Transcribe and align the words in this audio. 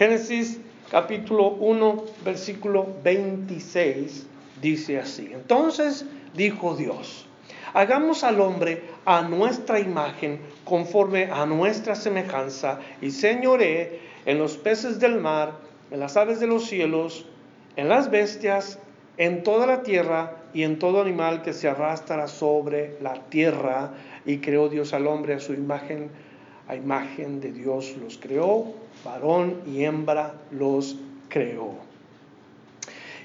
Génesis 0.00 0.58
capítulo 0.90 1.48
1, 1.60 2.04
versículo 2.24 2.86
26 3.04 4.26
dice 4.62 4.98
así. 4.98 5.28
Entonces 5.30 6.06
dijo 6.32 6.74
Dios, 6.74 7.26
hagamos 7.74 8.24
al 8.24 8.40
hombre 8.40 8.82
a 9.04 9.20
nuestra 9.20 9.78
imagen, 9.78 10.40
conforme 10.64 11.24
a 11.30 11.44
nuestra 11.44 11.94
semejanza, 11.94 12.80
y 13.02 13.10
señoré 13.10 14.00
en 14.24 14.38
los 14.38 14.56
peces 14.56 15.00
del 15.00 15.20
mar, 15.20 15.58
en 15.90 16.00
las 16.00 16.16
aves 16.16 16.40
de 16.40 16.46
los 16.46 16.64
cielos, 16.64 17.26
en 17.76 17.90
las 17.90 18.10
bestias, 18.10 18.78
en 19.18 19.42
toda 19.42 19.66
la 19.66 19.82
tierra 19.82 20.34
y 20.54 20.62
en 20.62 20.78
todo 20.78 21.02
animal 21.02 21.42
que 21.42 21.52
se 21.52 21.68
arrastra 21.68 22.26
sobre 22.26 22.96
la 23.02 23.16
tierra. 23.28 23.92
Y 24.24 24.38
creó 24.38 24.70
Dios 24.70 24.94
al 24.94 25.06
hombre 25.06 25.34
a 25.34 25.40
su 25.40 25.52
imagen, 25.52 26.10
a 26.68 26.74
imagen 26.74 27.42
de 27.42 27.52
Dios 27.52 27.94
los 28.02 28.16
creó 28.16 28.88
varón 29.04 29.62
y 29.66 29.84
hembra 29.84 30.34
los 30.50 30.96
creó. 31.28 31.74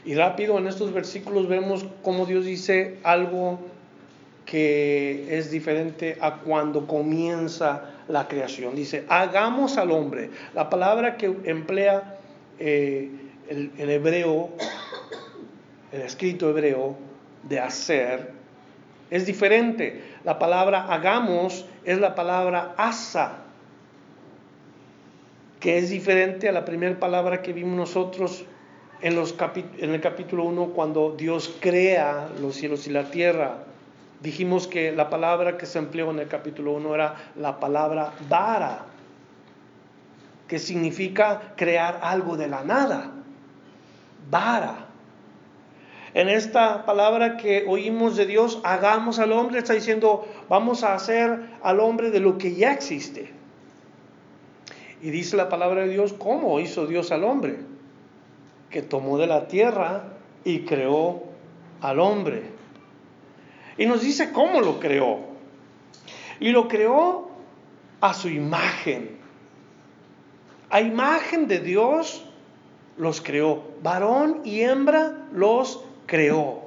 Y 0.06 0.14
rápido 0.14 0.58
en 0.58 0.68
estos 0.68 0.94
versículos 0.94 1.48
vemos 1.48 1.86
cómo 2.04 2.26
Dios 2.26 2.45
dice 2.45 3.00
algo 3.04 3.59
que 4.46 5.38
es 5.38 5.50
diferente 5.50 6.18
a 6.22 6.36
cuando 6.38 6.86
comienza 6.86 7.90
la 8.08 8.28
creación. 8.28 8.76
Dice, 8.76 9.06
hagamos 9.09 9.78
al 9.78 9.92
hombre. 9.92 10.30
La 10.53 10.70
palabra 10.70 11.18
que 11.18 11.36
emplea 11.46 12.20
eh, 12.59 13.09
el, 13.50 13.72
el, 13.80 13.90
hebreo, 13.90 14.52
el 15.92 16.02
escrito 16.02 16.52
hebreo 16.52 16.96
de 17.50 17.59
hacer, 17.59 18.31
es 19.09 19.26
diferente. 19.26 20.03
La 20.23 20.38
palabra 20.38 20.86
hagamos 20.88 21.66
es 21.84 21.98
la 21.98 22.14
palabra 22.14 22.76
asa 22.78 23.44
que 25.66 25.80
es 25.80 25.89
diferente 25.89 26.47
a 26.47 26.52
la 26.52 26.63
primera 26.63 26.99
palabra 26.99 27.41
que 27.41 27.52
vimos 27.52 27.75
nosotros 27.75 28.45
en, 29.02 29.16
los 29.16 29.33
en 29.80 29.95
el 29.95 29.99
capítulo 29.99 30.44
1 30.44 30.67
cuando 30.75 31.16
Dios 31.17 31.55
crea 31.59 32.30
los 32.39 32.53
cielos 32.53 32.85
y 32.85 32.91
la 32.91 33.05
tierra. 33.05 33.63
Dijimos 34.22 34.67
que 34.67 34.91
la 34.91 35.09
palabra 35.09 35.57
que 35.57 35.66
se 35.66 35.80
empleó 35.80 36.11
en 36.11 36.19
el 36.19 36.27
capítulo 36.27 36.73
1 36.73 36.94
era 36.94 37.16
la 37.35 37.59
palabra 37.59 38.13
vara, 38.30 38.85
que 40.47 40.59
significa 40.59 41.55
crear 41.55 42.00
algo 42.03 42.38
de 42.38 42.47
la 42.47 42.63
nada. 42.63 43.09
Vara. 44.29 44.85
En 46.13 46.29
esta 46.29 46.85
palabra 46.85 47.38
que 47.38 47.66
oímos 47.67 48.16
de 48.17 48.27
Dios, 48.27 48.61
hagamos 48.63 49.17
al 49.17 49.31
hombre, 49.31 49.57
está 49.57 49.73
diciendo, 49.73 50.27
vamos 50.47 50.83
a 50.83 50.94
hacer 50.94 51.39
al 51.63 51.79
hombre 51.79 52.11
de 52.11 52.19
lo 52.19 52.38
que 52.38 52.53
ya 52.53 52.72
existe. 52.72 53.34
Y 55.06 55.11
dice 55.11 55.38
la 55.38 55.50
palabra 55.50 55.84
de 55.84 55.90
Dios, 55.90 56.13
¿cómo 56.13 56.59
hizo 56.59 56.88
Dios 56.88 57.12
al 57.12 57.25
hombre? 57.25 57.59
Que 58.72 58.81
tomó 58.81 59.19
de 59.19 59.28
la 59.28 59.47
tierra 59.47 60.13
y 60.44 60.62
creó 60.62 61.25
al 61.79 62.00
hombre. 62.00 62.41
Y 63.78 63.85
nos 63.85 64.02
dice 64.02 64.31
cómo 64.31 64.62
lo 64.62 64.79
creó. 64.79 65.19
Y 66.40 66.50
lo 66.50 66.68
creó 66.68 67.29
a 68.02 68.16
su 68.16 68.29
imagen. 68.29 69.19
A 70.72 70.81
imagen 70.81 71.47
de 71.47 71.59
Dios 71.59 72.25
los 72.97 73.22
creó. 73.22 73.62
Varón 73.84 74.41
y 74.44 74.62
hembra 74.62 75.28
los 75.31 75.84
creó. 76.08 76.62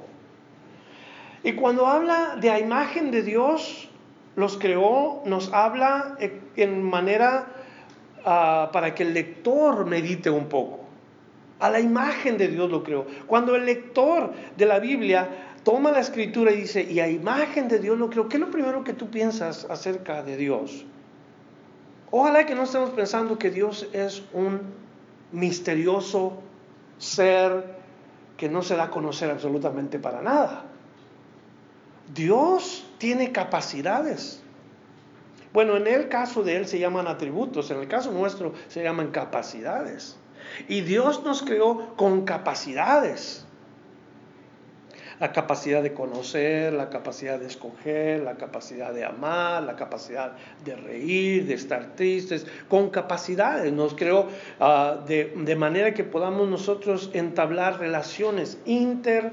Y 1.43 1.55
cuando 1.55 1.87
habla 1.87 2.37
de 2.37 2.51
a 2.51 2.59
imagen 2.61 3.11
de 3.11 3.21
Dios 3.21 3.89
los 4.37 4.57
creó, 4.57 5.23
nos 5.25 5.51
habla 5.51 6.17
en 6.55 6.83
manera 6.83 7.58
para 8.23 8.93
que 8.93 9.03
el 9.03 9.13
lector 9.13 9.85
medite 9.85 10.29
un 10.29 10.47
poco. 10.47 10.81
A 11.59 11.69
la 11.69 11.79
imagen 11.79 12.37
de 12.37 12.47
Dios 12.47 12.69
lo 12.69 12.83
creó. 12.83 13.05
Cuando 13.27 13.55
el 13.55 13.65
lector 13.65 14.31
de 14.55 14.65
la 14.65 14.79
Biblia 14.79 15.55
toma 15.63 15.91
la 15.91 15.99
escritura 15.99 16.51
y 16.51 16.61
dice, 16.61 16.83
y 16.83 16.99
a 16.99 17.09
imagen 17.09 17.67
de 17.67 17.79
Dios 17.79 17.97
lo 17.97 18.09
creó, 18.09 18.29
¿qué 18.29 18.37
es 18.37 18.41
lo 18.41 18.49
primero 18.49 18.83
que 18.83 18.93
tú 18.93 19.09
piensas 19.09 19.65
acerca 19.69 20.23
de 20.23 20.37
Dios? 20.37 20.85
Ojalá 22.11 22.45
que 22.45 22.55
no 22.55 22.63
estemos 22.63 22.89
pensando 22.91 23.37
que 23.37 23.51
Dios 23.51 23.87
es 23.93 24.23
un 24.33 24.61
misterioso 25.31 26.41
ser 26.97 27.77
que 28.37 28.49
no 28.49 28.61
se 28.61 28.75
da 28.75 28.85
a 28.85 28.89
conocer 28.89 29.29
absolutamente 29.29 29.99
para 29.99 30.21
nada. 30.21 30.63
Dios 32.13 32.87
tiene 32.97 33.31
capacidades. 33.31 34.41
Bueno, 35.51 35.77
en 35.77 35.87
el 35.87 36.09
caso 36.09 36.43
de 36.43 36.57
él 36.57 36.67
se 36.67 36.79
llaman 36.79 37.07
atributos, 37.07 37.71
en 37.71 37.79
el 37.79 37.87
caso 37.87 38.11
nuestro 38.11 38.53
se 38.67 38.83
llaman 38.83 39.11
capacidades. 39.11 40.17
Y 40.67 40.81
Dios 40.81 41.23
nos 41.23 41.41
creó 41.41 41.95
con 41.95 42.25
capacidades. 42.25 43.45
La 45.19 45.33
capacidad 45.33 45.83
de 45.83 45.93
conocer, 45.93 46.71
la 46.71 46.89
capacidad 46.89 47.37
de 47.37 47.47
escoger, 47.47 48.21
la 48.21 48.35
capacidad 48.35 48.93
de 48.93 49.03
amar, 49.03 49.63
la 49.63 49.75
capacidad 49.75 50.33
de 50.63 50.75
reír, 50.77 51.45
de 51.45 51.55
estar 51.55 51.95
tristes, 51.95 52.47
con 52.69 52.89
capacidades. 52.89 53.73
Nos 53.73 53.95
creó 53.95 54.27
ah, 54.61 55.03
de, 55.05 55.33
de 55.35 55.55
manera 55.57 55.93
que 55.93 56.05
podamos 56.05 56.47
nosotros 56.47 57.09
entablar 57.13 57.79
relaciones 57.79 58.59
inter 58.65 59.31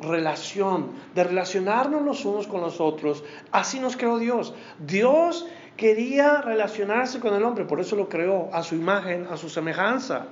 relación, 0.00 0.90
de 1.14 1.24
relacionarnos 1.24 2.02
los 2.02 2.24
unos 2.24 2.46
con 2.46 2.60
los 2.60 2.80
otros. 2.80 3.24
Así 3.50 3.80
nos 3.80 3.96
creó 3.96 4.18
Dios. 4.18 4.54
Dios 4.78 5.46
quería 5.76 6.40
relacionarse 6.40 7.18
con 7.20 7.34
el 7.34 7.42
hombre, 7.42 7.64
por 7.64 7.80
eso 7.80 7.96
lo 7.96 8.08
creó 8.08 8.48
a 8.52 8.62
su 8.62 8.76
imagen, 8.76 9.26
a 9.30 9.36
su 9.36 9.48
semejanza. 9.48 10.26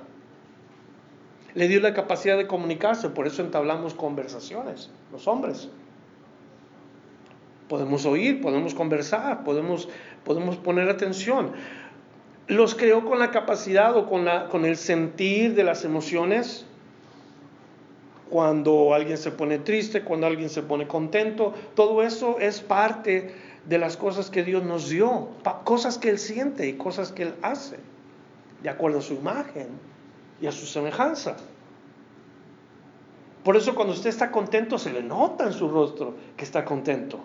Le 1.53 1.67
dio 1.67 1.81
la 1.81 1.93
capacidad 1.93 2.37
de 2.37 2.47
comunicarse, 2.47 3.09
por 3.09 3.27
eso 3.27 3.41
entablamos 3.41 3.93
conversaciones, 3.93 4.89
los 5.11 5.27
hombres. 5.27 5.69
Podemos 7.67 8.05
oír, 8.05 8.41
podemos 8.41 8.73
conversar, 8.73 9.43
podemos, 9.43 9.89
podemos 10.23 10.57
poner 10.57 10.89
atención. 10.89 11.51
Los 12.47 12.75
creó 12.75 13.05
con 13.05 13.19
la 13.19 13.31
capacidad 13.31 13.95
o 13.95 14.09
con, 14.09 14.25
la, 14.25 14.47
con 14.49 14.65
el 14.65 14.77
sentir 14.77 15.55
de 15.55 15.63
las 15.63 15.85
emociones 15.85 16.65
cuando 18.29 18.93
alguien 18.93 19.17
se 19.17 19.31
pone 19.31 19.59
triste, 19.59 20.03
cuando 20.03 20.27
alguien 20.27 20.49
se 20.49 20.63
pone 20.63 20.87
contento. 20.87 21.53
Todo 21.75 22.03
eso 22.03 22.39
es 22.39 22.61
parte 22.61 23.33
de 23.65 23.77
las 23.77 23.97
cosas 23.97 24.29
que 24.29 24.43
Dios 24.43 24.63
nos 24.63 24.89
dio, 24.89 25.29
cosas 25.63 25.97
que 25.97 26.09
Él 26.09 26.19
siente 26.19 26.67
y 26.67 26.73
cosas 26.73 27.11
que 27.11 27.23
Él 27.23 27.35
hace, 27.41 27.77
de 28.61 28.69
acuerdo 28.69 28.99
a 28.99 29.01
su 29.01 29.13
imagen 29.13 29.67
y 30.41 30.47
a 30.47 30.51
su 30.51 30.65
semejanza. 30.65 31.37
Por 33.43 33.57
eso 33.57 33.75
cuando 33.75 33.93
usted 33.93 34.09
está 34.09 34.31
contento 34.31 34.77
se 34.77 34.91
le 34.91 35.03
nota 35.03 35.45
en 35.45 35.53
su 35.53 35.67
rostro 35.67 36.15
que 36.37 36.45
está 36.45 36.63
contento. 36.63 37.19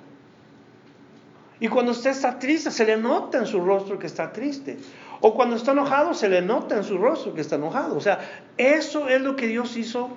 Y 1.60 1.68
cuando 1.68 1.92
usted 1.92 2.10
está 2.10 2.38
triste 2.38 2.70
se 2.70 2.84
le 2.84 2.96
nota 2.96 3.38
en 3.38 3.46
su 3.46 3.60
rostro 3.60 3.98
que 3.98 4.06
está 4.06 4.32
triste. 4.32 4.78
O 5.20 5.34
cuando 5.34 5.56
está 5.56 5.72
enojado 5.72 6.14
se 6.14 6.28
le 6.28 6.42
nota 6.42 6.76
en 6.76 6.84
su 6.84 6.98
rostro 6.98 7.34
que 7.34 7.40
está 7.40 7.56
enojado. 7.56 7.96
O 7.96 8.00
sea, 8.00 8.20
eso 8.56 9.08
es 9.08 9.20
lo 9.20 9.34
que 9.36 9.46
Dios 9.46 9.76
hizo 9.76 10.10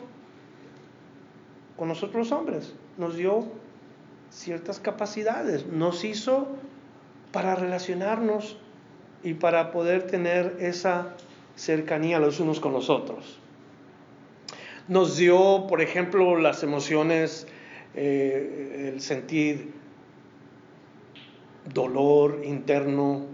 con 1.78 1.88
nosotros 1.88 2.32
hombres. 2.32 2.74
Nos 2.98 3.16
dio 3.16 3.46
ciertas 4.30 4.80
capacidades, 4.80 5.66
nos 5.68 6.04
hizo 6.04 6.48
para 7.32 7.56
relacionarnos 7.56 8.58
y 9.24 9.34
para 9.36 9.72
poder 9.72 10.08
tener 10.08 10.58
esa 10.60 11.16
cercanía 11.56 12.20
los 12.20 12.40
unos 12.40 12.60
con 12.60 12.74
los 12.74 12.90
otros. 12.90 13.40
Nos 14.88 15.18
dio, 15.18 15.68
por 15.68 15.82
ejemplo, 15.82 16.38
las 16.38 16.64
emociones, 16.64 17.48
eh, 17.94 18.92
el 18.94 19.02
sentir 19.02 19.74
dolor 21.74 22.42
interno. 22.44 23.28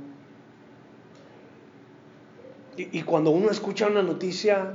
y 2.77 3.01
cuando 3.01 3.31
uno 3.31 3.49
escucha 3.49 3.87
una 3.87 4.03
noticia 4.03 4.71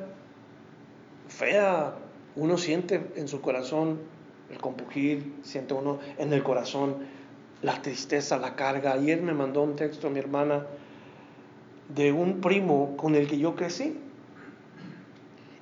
fea, 1.28 1.94
uno 2.36 2.56
siente 2.58 3.12
en 3.16 3.28
su 3.28 3.40
corazón 3.40 4.00
el 4.50 4.58
compugir, 4.58 5.34
siente 5.42 5.74
uno 5.74 5.98
en 6.18 6.32
el 6.32 6.42
corazón 6.42 6.96
la 7.62 7.80
tristeza, 7.80 8.38
la 8.38 8.56
carga. 8.56 8.92
Ayer 8.92 9.22
me 9.22 9.32
mandó 9.32 9.62
un 9.62 9.76
texto 9.76 10.10
mi 10.10 10.18
hermana 10.18 10.66
de 11.94 12.12
un 12.12 12.40
primo 12.40 12.96
con 12.96 13.14
el 13.14 13.28
que 13.28 13.38
yo 13.38 13.54
crecí. 13.54 13.98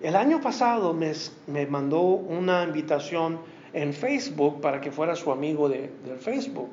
El 0.01 0.17
año 0.17 0.41
pasado 0.41 0.95
me, 0.95 1.13
me 1.47 1.67
mandó 1.67 2.01
una 2.01 2.65
invitación 2.65 3.39
en 3.73 3.93
Facebook 3.93 4.61
para 4.61 4.81
que 4.81 4.91
fuera 4.91 5.15
su 5.15 5.31
amigo 5.31 5.69
de, 5.69 5.91
del 6.07 6.19
Facebook, 6.19 6.71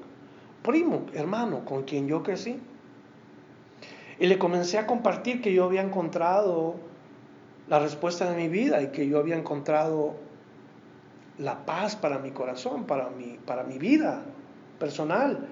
primo, 0.63 1.05
hermano, 1.13 1.65
con 1.65 1.83
quien 1.83 2.07
yo 2.07 2.23
crecí. 2.23 2.59
Y 4.19 4.27
le 4.27 4.39
comencé 4.39 4.77
a 4.77 4.87
compartir 4.87 5.41
que 5.41 5.53
yo 5.53 5.65
había 5.65 5.81
encontrado 5.81 6.75
la 7.69 7.79
respuesta 7.79 8.29
de 8.29 8.37
mi 8.37 8.47
vida 8.47 8.81
y 8.81 8.87
que 8.87 9.07
yo 9.07 9.19
había 9.19 9.35
encontrado 9.35 10.15
la 11.37 11.65
paz 11.65 11.95
para 11.95 12.19
mi 12.19 12.31
corazón, 12.31 12.85
para 12.85 13.09
mi, 13.09 13.37
para 13.45 13.63
mi 13.63 13.77
vida 13.77 14.21
personal, 14.79 15.47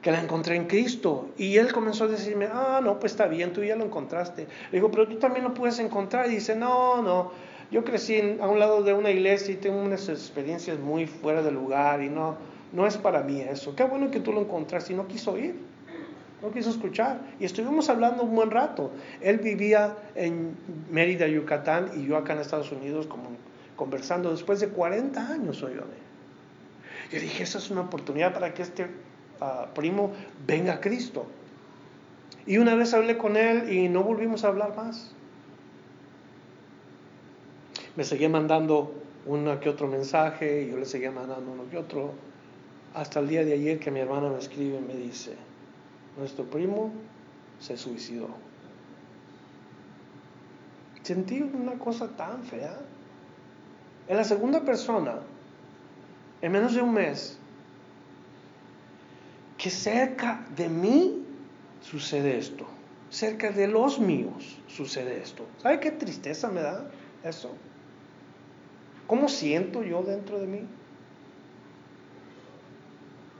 que 0.00 0.10
la 0.10 0.20
encontré 0.20 0.56
en 0.56 0.66
Cristo. 0.66 1.30
Y 1.36 1.56
él 1.56 1.72
comenzó 1.72 2.04
a 2.04 2.08
decirme, 2.08 2.48
ah, 2.50 2.80
no, 2.82 2.98
pues 2.98 3.12
está 3.12 3.26
bien, 3.26 3.52
tú 3.52 3.62
ya 3.62 3.76
lo 3.76 3.84
encontraste. 3.84 4.46
Le 4.70 4.78
digo, 4.78 4.90
pero 4.90 5.08
tú 5.08 5.16
también 5.16 5.44
lo 5.44 5.54
puedes 5.54 5.78
encontrar. 5.78 6.26
Y 6.28 6.36
dice, 6.36 6.54
no, 6.54 7.02
no, 7.02 7.32
yo 7.70 7.84
crecí 7.84 8.38
a 8.40 8.46
un 8.46 8.58
lado 8.58 8.82
de 8.82 8.94
una 8.94 9.10
iglesia 9.10 9.52
y 9.54 9.56
tengo 9.56 9.80
unas 9.80 10.08
experiencias 10.08 10.78
muy 10.78 11.06
fuera 11.06 11.42
de 11.42 11.50
lugar 11.50 12.02
y 12.02 12.08
no, 12.08 12.36
no 12.72 12.86
es 12.86 12.96
para 12.96 13.22
mí 13.22 13.40
eso. 13.40 13.74
Qué 13.74 13.84
bueno 13.84 14.10
que 14.10 14.20
tú 14.20 14.32
lo 14.32 14.40
encontraste 14.40 14.92
y 14.92 14.96
no 14.96 15.08
quiso 15.08 15.36
ir, 15.36 15.56
no 16.42 16.50
quiso 16.52 16.70
escuchar. 16.70 17.20
Y 17.40 17.44
estuvimos 17.44 17.88
hablando 17.88 18.22
un 18.22 18.34
buen 18.34 18.50
rato. 18.50 18.92
Él 19.20 19.38
vivía 19.38 19.96
en 20.14 20.56
Mérida, 20.90 21.26
Yucatán 21.26 21.90
y 21.96 22.06
yo 22.06 22.16
acá 22.16 22.34
en 22.34 22.40
Estados 22.40 22.72
Unidos 22.72 23.06
como 23.06 23.30
conversando 23.76 24.30
después 24.30 24.60
de 24.60 24.68
40 24.68 25.32
años, 25.32 25.62
oye. 25.62 25.76
Yo 27.12 27.20
dije, 27.20 27.42
esa 27.42 27.58
es 27.58 27.70
una 27.70 27.82
oportunidad 27.82 28.32
para 28.32 28.54
que 28.54 28.62
este 28.62 28.86
ah, 29.40 29.66
primo 29.74 30.12
venga 30.46 30.74
a 30.74 30.80
Cristo. 30.80 31.26
Y 32.46 32.58
una 32.58 32.74
vez 32.74 32.94
hablé 32.94 33.18
con 33.18 33.36
él 33.36 33.70
y 33.72 33.88
no 33.88 34.02
volvimos 34.02 34.44
a 34.44 34.48
hablar 34.48 34.74
más 34.76 35.14
me 37.96 38.04
seguía 38.04 38.28
mandando 38.28 38.92
uno 39.24 39.58
que 39.58 39.68
otro 39.68 39.88
mensaje, 39.88 40.62
y 40.62 40.70
yo 40.70 40.76
le 40.76 40.84
seguía 40.84 41.10
mandando 41.10 41.50
uno 41.50 41.64
que 41.70 41.78
otro, 41.78 42.12
hasta 42.94 43.20
el 43.20 43.28
día 43.28 43.44
de 43.44 43.54
ayer 43.54 43.78
que 43.78 43.90
mi 43.90 44.00
hermana 44.00 44.28
me 44.28 44.38
escribe 44.38 44.78
y 44.78 44.82
me 44.82 44.94
dice, 44.94 45.34
nuestro 46.16 46.44
primo 46.44 46.92
se 47.60 47.76
suicidó. 47.76 48.28
Sentí 51.02 51.40
una 51.40 51.78
cosa 51.78 52.08
tan 52.08 52.42
fea. 52.44 52.76
En 54.08 54.16
la 54.16 54.24
segunda 54.24 54.62
persona, 54.62 55.20
en 56.42 56.52
menos 56.52 56.74
de 56.74 56.82
un 56.82 56.94
mes, 56.94 57.38
que 59.56 59.70
cerca 59.70 60.44
de 60.56 60.68
mí 60.68 61.24
sucede 61.80 62.38
esto, 62.38 62.66
cerca 63.10 63.50
de 63.50 63.68
los 63.68 63.98
míos 63.98 64.58
sucede 64.68 65.22
esto. 65.22 65.46
¿Sabe 65.62 65.80
qué 65.80 65.90
tristeza 65.90 66.48
me 66.48 66.60
da 66.60 66.90
eso? 67.24 67.54
¿Cómo 69.06 69.28
siento 69.28 69.82
yo 69.82 70.02
dentro 70.02 70.38
de 70.38 70.46
mí? 70.46 70.60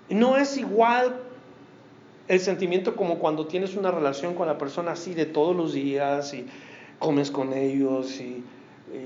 No 0.08 0.36
es 0.36 0.56
igual 0.56 1.25
el 2.28 2.40
sentimiento 2.40 2.96
como 2.96 3.18
cuando 3.18 3.46
tienes 3.46 3.76
una 3.76 3.90
relación 3.90 4.34
con 4.34 4.46
la 4.46 4.58
persona 4.58 4.92
así 4.92 5.14
de 5.14 5.26
todos 5.26 5.54
los 5.54 5.72
días 5.72 6.34
y 6.34 6.46
comes 6.98 7.30
con 7.30 7.52
ellos 7.52 8.20
y, 8.20 8.44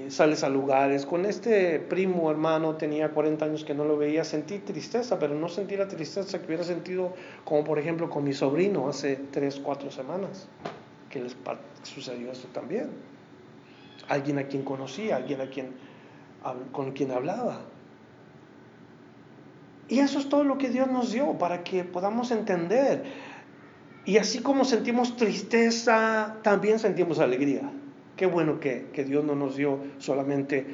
sales 0.09 0.45
a 0.45 0.51
lugares. 0.51 1.07
Con 1.07 1.25
este 1.25 1.81
primo 1.81 2.31
hermano 2.31 2.77
tenía 2.77 3.11
40 3.11 3.47
años 3.47 3.65
que 3.65 3.75
no 3.75 3.85
lo 3.85 3.97
veía, 3.97 4.25
sentí 4.25 4.59
tristeza, 4.59 5.19
pero 5.19 5.35
no 5.35 5.49
sentí 5.49 5.77
la 5.77 5.89
tristeza 5.89 6.39
que 6.39 6.47
hubiera 6.47 6.65
sentido 6.65 7.15
como 7.45 7.65
por 7.65 7.79
ejemplo 7.79 8.11
con 8.11 8.23
mi 8.23 8.35
sobrino 8.35 8.89
hace 8.89 9.17
3, 9.31 9.61
4 9.65 9.91
semanas, 9.91 10.49
que 11.09 11.23
les 11.23 11.35
sucedió 11.83 12.31
esto 12.31 12.47
también. 12.53 12.91
Alguien 14.09 14.39
a 14.39 14.45
quien 14.45 14.63
conocía, 14.65 15.17
alguien 15.17 15.41
a 15.41 15.47
quien 15.47 15.73
con 16.73 16.93
quien 16.93 17.11
hablaba. 17.11 17.61
Y 19.91 19.99
eso 19.99 20.21
es 20.21 20.29
todo 20.29 20.45
lo 20.45 20.57
que 20.57 20.69
Dios 20.69 20.89
nos 20.89 21.11
dio 21.11 21.37
para 21.37 21.65
que 21.65 21.83
podamos 21.83 22.31
entender. 22.31 23.03
Y 24.05 24.19
así 24.19 24.39
como 24.39 24.65
sentimos 24.65 25.17
tristeza, 25.17 26.37
también 26.43 26.79
sentimos 26.79 27.19
alegría. 27.19 27.63
Qué 28.17 28.27
bueno 28.27 28.61
que, 28.61 28.87
Dios 29.05 29.25
no 29.25 29.35
nos 29.35 29.57
dio 29.57 29.81
solamente 29.99 30.65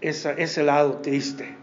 ese 0.00 0.62
lado 0.64 0.98
triste. 0.98 1.56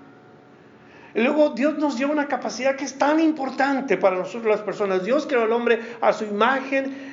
Y 1.14 1.20
luego 1.22 1.50
Dios 1.50 1.78
nos 1.78 1.98
dio 1.98 2.10
una 2.10 2.30
capacidad 2.30 2.78
que 2.78 2.86
es 2.86 2.98
tan 2.98 3.20
importante 3.20 3.98
para 3.98 4.16
nosotros 4.16 4.46
las 4.46 4.62
personas. 4.62 5.04
Dios 5.04 5.28
creó 5.28 5.44
al 5.44 5.52
hombre 5.52 5.80
a 6.00 6.14
su 6.14 6.24
imagen 6.24 7.12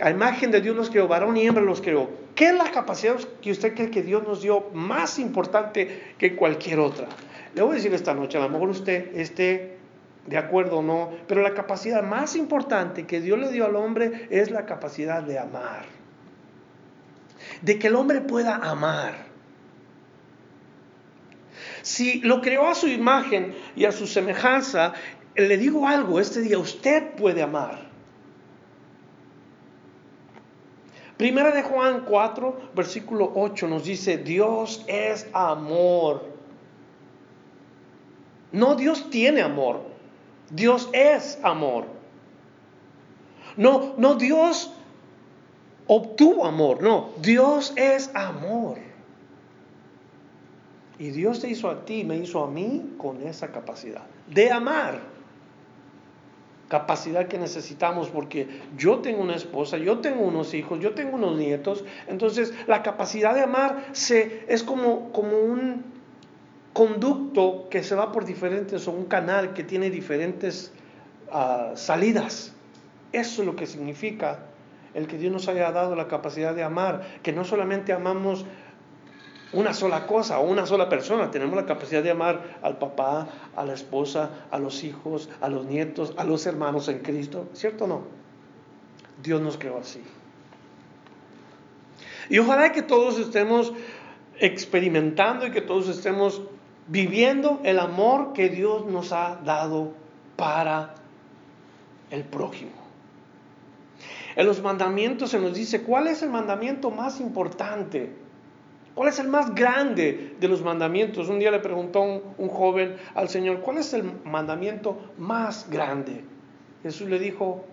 a 0.00 0.10
imagen 0.10 0.50
de 0.50 0.60
Dios 0.60 0.76
los 0.76 0.90
creó, 0.90 1.08
varón 1.08 1.36
y 1.36 1.46
hembra 1.46 1.62
los 1.62 1.80
creó. 1.80 2.08
¿Qué 2.34 2.46
es 2.46 2.54
la 2.54 2.70
capacidad 2.70 3.16
que 3.42 3.50
usted 3.50 3.74
cree 3.74 3.90
que 3.90 4.02
Dios 4.02 4.22
nos 4.22 4.42
dio 4.42 4.70
más 4.72 5.18
importante 5.18 6.14
que 6.18 6.36
cualquier 6.36 6.78
otra? 6.78 7.08
Le 7.58 7.64
voy 7.64 7.72
a 7.72 7.74
decir 7.74 7.92
esta 7.92 8.14
noche, 8.14 8.38
a 8.38 8.42
lo 8.42 8.50
mejor 8.50 8.68
usted 8.68 9.16
esté 9.16 9.78
de 10.26 10.38
acuerdo 10.38 10.78
o 10.78 10.82
no, 10.82 11.10
pero 11.26 11.42
la 11.42 11.54
capacidad 11.54 12.04
más 12.04 12.36
importante 12.36 13.04
que 13.04 13.20
Dios 13.20 13.36
le 13.36 13.50
dio 13.50 13.66
al 13.66 13.74
hombre 13.74 14.28
es 14.30 14.52
la 14.52 14.64
capacidad 14.64 15.24
de 15.24 15.40
amar. 15.40 15.86
De 17.60 17.76
que 17.80 17.88
el 17.88 17.96
hombre 17.96 18.20
pueda 18.20 18.54
amar. 18.54 19.26
Si 21.82 22.20
lo 22.20 22.40
creó 22.42 22.68
a 22.68 22.76
su 22.76 22.86
imagen 22.86 23.56
y 23.74 23.86
a 23.86 23.90
su 23.90 24.06
semejanza, 24.06 24.92
le 25.34 25.56
digo 25.56 25.88
algo, 25.88 26.20
este 26.20 26.42
día 26.42 26.60
usted 26.60 27.16
puede 27.16 27.42
amar. 27.42 27.88
Primera 31.16 31.50
de 31.50 31.64
Juan 31.64 32.04
4, 32.08 32.70
versículo 32.76 33.32
8 33.34 33.66
nos 33.66 33.82
dice, 33.82 34.16
Dios 34.16 34.84
es 34.86 35.26
amor. 35.32 36.37
No 38.52 38.74
Dios 38.74 39.10
tiene 39.10 39.42
amor, 39.42 39.82
Dios 40.50 40.88
es 40.92 41.38
amor. 41.42 41.86
No, 43.56 43.94
no 43.96 44.14
Dios 44.14 44.72
obtuvo 45.86 46.46
amor, 46.46 46.82
no, 46.82 47.10
Dios 47.20 47.72
es 47.76 48.10
amor. 48.14 48.78
Y 50.98 51.10
Dios 51.10 51.40
te 51.40 51.48
hizo 51.48 51.70
a 51.70 51.84
ti, 51.84 52.04
me 52.04 52.16
hizo 52.16 52.42
a 52.42 52.48
mí 52.48 52.94
con 52.98 53.22
esa 53.26 53.52
capacidad 53.52 54.02
de 54.26 54.50
amar 54.50 55.18
capacidad 56.68 57.26
que 57.28 57.38
necesitamos 57.38 58.08
porque 58.08 58.46
yo 58.76 58.98
tengo 58.98 59.22
una 59.22 59.34
esposa, 59.34 59.78
yo 59.78 59.98
tengo 59.98 60.22
unos 60.22 60.54
hijos, 60.54 60.78
yo 60.80 60.92
tengo 60.92 61.16
unos 61.16 61.36
nietos, 61.36 61.84
entonces 62.06 62.52
la 62.66 62.82
capacidad 62.82 63.34
de 63.34 63.40
amar 63.40 63.86
se, 63.92 64.44
es 64.48 64.62
como, 64.62 65.10
como 65.12 65.38
un 65.38 65.97
conducto 66.78 67.66
que 67.68 67.82
se 67.82 67.96
va 67.96 68.12
por 68.12 68.24
diferentes 68.24 68.86
o 68.86 68.92
un 68.92 69.06
canal 69.06 69.52
que 69.52 69.64
tiene 69.64 69.90
diferentes 69.90 70.70
ah, 71.32 71.72
salidas. 71.74 72.52
Eso 73.10 73.42
es 73.42 73.46
lo 73.46 73.56
que 73.56 73.66
significa 73.66 74.46
el 74.94 75.08
que 75.08 75.18
Dios 75.18 75.32
nos 75.32 75.48
haya 75.48 75.72
dado 75.72 75.96
la 75.96 76.06
capacidad 76.06 76.54
de 76.54 76.62
amar, 76.62 77.02
que 77.24 77.32
no 77.32 77.42
solamente 77.42 77.92
amamos 77.92 78.46
una 79.52 79.74
sola 79.74 80.06
cosa 80.06 80.38
o 80.38 80.48
una 80.48 80.66
sola 80.66 80.88
persona. 80.88 81.32
Tenemos 81.32 81.56
la 81.56 81.66
capacidad 81.66 82.00
de 82.00 82.12
amar 82.12 82.60
al 82.62 82.78
papá, 82.78 83.26
a 83.56 83.64
la 83.64 83.74
esposa, 83.74 84.30
a 84.52 84.60
los 84.60 84.84
hijos, 84.84 85.30
a 85.40 85.48
los 85.48 85.66
nietos, 85.66 86.14
a 86.16 86.22
los 86.22 86.46
hermanos 86.46 86.88
en 86.88 87.00
Cristo. 87.00 87.48
¿Cierto 87.54 87.86
o 87.86 87.88
no? 87.88 88.02
Dios 89.20 89.40
nos 89.40 89.58
creó 89.58 89.78
así. 89.78 90.00
Y 92.30 92.38
ojalá 92.38 92.70
que 92.70 92.82
todos 92.82 93.18
estemos 93.18 93.72
experimentando 94.38 95.44
y 95.44 95.50
que 95.50 95.60
todos 95.60 95.88
estemos 95.88 96.40
viviendo 96.88 97.60
el 97.64 97.78
amor 97.78 98.32
que 98.32 98.48
Dios 98.48 98.86
nos 98.86 99.12
ha 99.12 99.36
dado 99.44 99.92
para 100.36 100.94
el 102.10 102.24
prójimo. 102.24 102.72
En 104.34 104.46
los 104.46 104.62
mandamientos 104.62 105.30
se 105.30 105.38
nos 105.38 105.54
dice, 105.54 105.82
¿cuál 105.82 106.06
es 106.06 106.22
el 106.22 106.30
mandamiento 106.30 106.90
más 106.90 107.20
importante? 107.20 108.12
¿Cuál 108.94 109.10
es 109.10 109.18
el 109.20 109.28
más 109.28 109.54
grande 109.54 110.34
de 110.40 110.48
los 110.48 110.62
mandamientos? 110.62 111.28
Un 111.28 111.38
día 111.38 111.52
le 111.52 111.60
preguntó 111.60 112.00
un, 112.02 112.48
joven 112.48 112.96
al 113.14 113.28
Señor, 113.28 113.60
¿cuál 113.60 113.78
es 113.78 113.92
el 113.94 114.02
mandamiento 114.24 114.98
más 115.18 115.70
grande? 115.70 116.24
Jesús 116.82 117.08
le 117.08 117.20
dijo, 117.20 117.64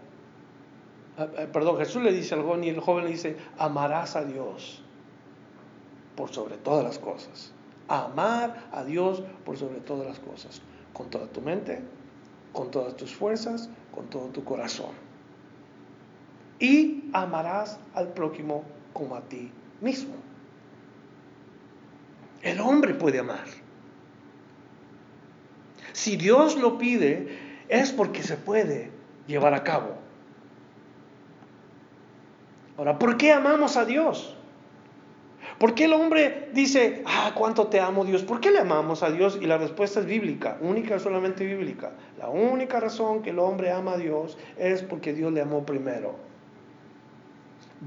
ah, 1.18 1.28
ah, 1.36 1.46
perdón, 1.52 1.78
Jesús 1.78 2.04
le 2.04 2.12
dice 2.12 2.36
al 2.36 2.44
joven 2.44 2.64
y 2.64 2.70
el 2.70 2.80
joven 2.80 3.06
le 3.06 3.12
dice, 3.12 3.38
amarás 3.58 4.16
a 4.16 4.24
Dios 4.24 4.84
por 6.16 6.32
sobre 6.32 6.58
todas 6.58 6.84
las 6.84 7.00
cosas. 7.00 7.55
Amar 7.88 8.68
a 8.72 8.84
Dios 8.84 9.24
por 9.46 9.58
sobre 9.58 9.80
todas 9.80 10.08
las 10.08 10.20
cosas. 10.20 10.62
Con 10.94 11.10
toda 11.10 11.28
tu 11.28 11.42
mente, 11.42 11.82
con 12.54 12.72
todas 12.72 12.96
tus 12.96 13.14
fuerzas, 13.14 13.70
con 13.94 14.08
todo 14.10 14.28
tu 14.28 14.44
corazón. 14.44 14.92
Y 16.60 17.10
amarás 17.14 17.80
al 17.94 18.14
prójimo 18.14 18.64
como 18.94 19.16
a 19.16 19.22
ti 19.22 19.52
mismo. 19.82 20.16
El 22.42 22.60
hombre 22.60 22.94
puede 22.94 23.20
amar. 23.20 23.46
Si 25.94 26.16
Dios 26.16 26.58
lo 26.58 26.78
pide, 26.78 27.38
es 27.68 27.92
porque 27.92 28.22
se 28.22 28.38
puede 28.38 28.92
llevar 29.28 29.54
a 29.54 29.64
cabo. 29.64 29.96
Ahora, 32.78 33.00
¿por 33.00 33.18
qué 33.18 33.32
amamos 33.32 33.78
a 33.78 33.86
Dios? 33.86 34.35
¿Por 35.60 35.74
qué 35.74 35.86
el 35.86 35.94
hombre 35.94 36.50
dice, 36.54 37.02
ah, 37.06 37.32
cuánto 37.34 37.68
te 37.68 37.80
amo 37.80 38.04
Dios? 38.04 38.24
¿Por 38.24 38.42
qué 38.42 38.52
le 38.52 38.60
amamos 38.60 39.04
a 39.04 39.10
Dios? 39.10 39.40
Y 39.42 39.46
la 39.46 39.58
respuesta 39.58 40.02
es 40.02 40.06
bíblica, 40.06 40.58
única, 40.60 41.00
solamente 41.00 41.46
bíblica. 41.46 41.92
La 42.18 42.28
única 42.28 42.80
razón 42.80 43.22
que 43.22 43.30
el 43.30 43.40
hombre 43.40 43.72
ama 43.72 43.94
a 43.94 43.98
Dios 43.98 44.38
es 44.58 44.82
porque 44.84 45.14
Dios 45.14 45.32
le 45.32 45.42
amó 45.42 45.66
primero. 45.66 46.16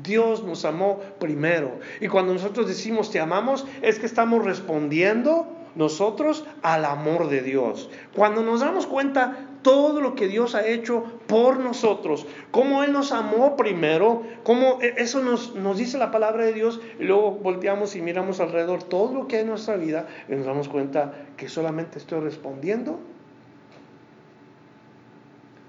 Dios 0.02 0.44
nos 0.44 0.64
amó 0.64 1.00
primero. 1.18 1.78
Y 2.00 2.08
cuando 2.08 2.32
nosotros 2.32 2.68
decimos 2.68 3.10
te 3.10 3.20
amamos, 3.20 3.66
es 3.82 3.98
que 3.98 4.06
estamos 4.06 4.44
respondiendo 4.44 5.46
nosotros 5.74 6.44
al 6.62 6.84
amor 6.84 7.28
de 7.28 7.42
Dios. 7.42 7.90
Cuando 8.14 8.42
nos 8.42 8.60
damos 8.60 8.86
cuenta 8.86 9.46
todo 9.62 10.00
lo 10.00 10.14
que 10.14 10.28
Dios 10.28 10.54
ha 10.54 10.66
hecho 10.66 11.04
por 11.26 11.58
nosotros, 11.58 12.26
cómo 12.50 12.82
Él 12.82 12.92
nos 12.92 13.12
amó 13.12 13.56
primero, 13.56 14.22
cómo 14.44 14.78
e, 14.80 14.94
eso 14.98 15.20
nos, 15.20 15.54
nos 15.54 15.78
dice 15.78 15.98
la 15.98 16.10
palabra 16.10 16.44
de 16.44 16.52
Dios, 16.52 16.80
y 16.98 17.04
luego 17.04 17.32
volteamos 17.32 17.96
y 17.96 18.02
miramos 18.02 18.40
alrededor 18.40 18.82
todo 18.82 19.12
lo 19.12 19.28
que 19.28 19.36
hay 19.36 19.42
en 19.42 19.48
nuestra 19.48 19.76
vida 19.76 20.06
y 20.28 20.32
nos 20.32 20.46
damos 20.46 20.68
cuenta 20.68 21.12
que 21.36 21.48
solamente 21.48 21.98
estoy 21.98 22.20
respondiendo 22.20 22.98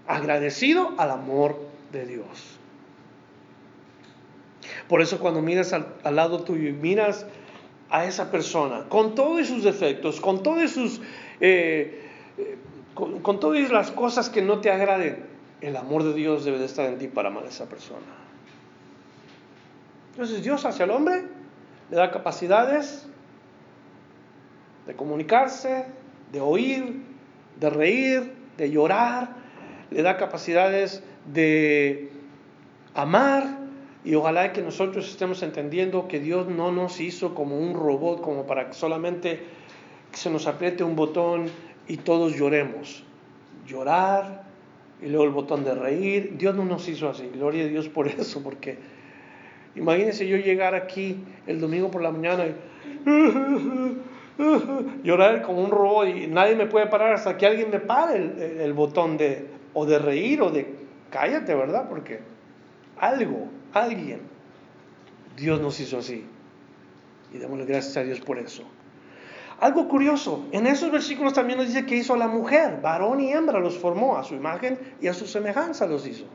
agradecido 0.10 0.90
al 0.98 1.12
amor 1.12 1.60
de 1.92 2.06
Dios. 2.06 2.58
Por 4.90 5.02
eso 5.04 5.20
cuando 5.20 5.42
miras 5.42 5.72
al, 5.72 6.16
lado 6.16 6.44
tuyo 6.44 6.68
y 6.68 6.74
miras 6.74 7.28
a 7.90 8.06
esa 8.06 8.30
persona, 8.32 8.86
con 8.90 9.16
todos 9.16 9.48
sus 9.48 9.64
defectos, 9.64 10.20
con 10.22 10.44
todos 10.44 10.72
sus... 10.72 11.02
Eh, 11.40 12.06
con, 12.94 13.40
todas 13.40 13.72
las 13.72 13.92
cosas 13.92 14.30
que 14.30 14.42
no 14.42 14.60
te 14.60 14.72
agraden, 14.72 15.26
el 15.62 15.78
amor 15.78 16.04
de 16.04 16.14
Dios 16.14 16.44
debe 16.44 16.60
de 16.60 16.66
estar 16.66 16.86
en 16.86 16.98
ti 16.98 17.08
para 17.08 17.30
amar 17.30 17.46
a 17.46 17.48
esa 17.48 17.68
persona. 17.70 18.06
Entonces 20.12 20.44
Dios 20.44 20.66
hacia 20.66 20.84
el 20.84 20.92
hombre 20.92 21.24
le 21.90 21.96
da 21.96 22.12
capacidades 22.12 23.08
de 24.86 24.96
comunicarse, 24.96 25.86
de 26.32 26.42
oír, 26.42 27.04
de 27.58 27.70
reír, 27.70 28.34
de 28.58 28.70
llorar, 28.70 29.30
le 29.92 30.02
da 30.02 30.18
capacidades 30.18 31.02
de 31.32 32.12
amar 32.94 33.59
y 34.10 34.16
ojalá 34.16 34.54
que 34.54 34.64
nosotros 34.64 35.08
estemos 35.08 35.44
entendiendo 35.44 36.08
que 36.08 36.20
Dios 36.20 36.48
no 36.48 36.72
nos 36.72 37.00
hizo 37.00 37.36
como 37.36 37.60
un 37.60 37.76
robot, 37.76 38.22
como 38.22 38.48
para 38.48 38.66
que 38.66 38.74
solamente 38.74 39.40
se 40.14 40.32
nos 40.32 40.48
apriete 40.48 40.84
un 40.84 40.96
botón 40.96 41.46
y 41.88 41.98
todos 41.98 42.36
lloremos. 42.36 43.04
Llorar 43.68 44.46
y 45.00 45.10
luego 45.10 45.26
el 45.26 45.30
botón 45.30 45.64
de 45.64 45.76
reír. 45.76 46.38
Dios 46.40 46.56
no 46.56 46.66
nos 46.66 46.90
hizo 46.90 47.08
así. 47.08 47.30
Gloria 47.32 47.66
a 47.66 47.68
Dios 47.68 47.88
por 47.88 48.08
eso, 48.20 48.42
porque 48.42 48.80
imagínense 49.76 50.28
yo 50.28 50.38
llegar 50.38 50.74
aquí 50.74 51.24
el 51.46 51.62
domingo 51.62 51.92
por 51.92 52.02
la 52.02 52.10
mañana 52.10 52.48
y 52.48 52.56
llorar 55.04 55.44
como 55.44 55.62
un 55.62 55.70
robot 55.70 56.08
y 56.08 56.26
nadie 56.26 56.56
me 56.56 56.66
puede 56.66 56.88
parar 56.88 57.14
hasta 57.14 57.38
que 57.38 57.46
alguien 57.46 57.70
me 57.70 57.80
pare 57.80 58.18
el, 58.18 58.42
el 58.60 58.74
botón 58.74 59.18
de 59.18 59.46
o 59.76 59.86
de 59.86 60.00
reír 60.00 60.42
o 60.42 60.50
de 60.50 60.66
cállate, 61.12 61.54
¿verdad? 61.54 61.88
Porque 61.88 62.22
algo, 62.98 63.59
alguien, 63.74 64.22
Dios 65.36 65.60
nos 65.62 65.80
hizo 65.80 65.98
así. 65.98 66.26
Y 67.34 67.38
démosle 67.38 67.66
gracias 67.66 67.98
a 67.98 68.04
Dios 68.04 68.20
por 68.20 68.38
eso. 68.40 68.64
Algo 69.60 69.90
curioso, 69.90 70.46
en 70.52 70.68
esos 70.68 70.90
versículos 70.92 71.34
también 71.34 71.60
nos 71.60 71.68
dice 71.68 71.86
que 71.86 71.98
hizo 71.98 72.14
a 72.14 72.18
la 72.18 72.28
mujer, 72.28 72.80
varón 72.82 73.20
y 73.20 73.32
hembra 73.34 73.60
los 73.60 73.78
formó, 73.78 74.18
a 74.18 74.24
su 74.24 74.36
imagen 74.36 74.80
y 75.02 75.08
a 75.08 75.14
su 75.14 75.28
semejanza 75.28 75.86
los 75.86 76.08
hizo. 76.08 76.26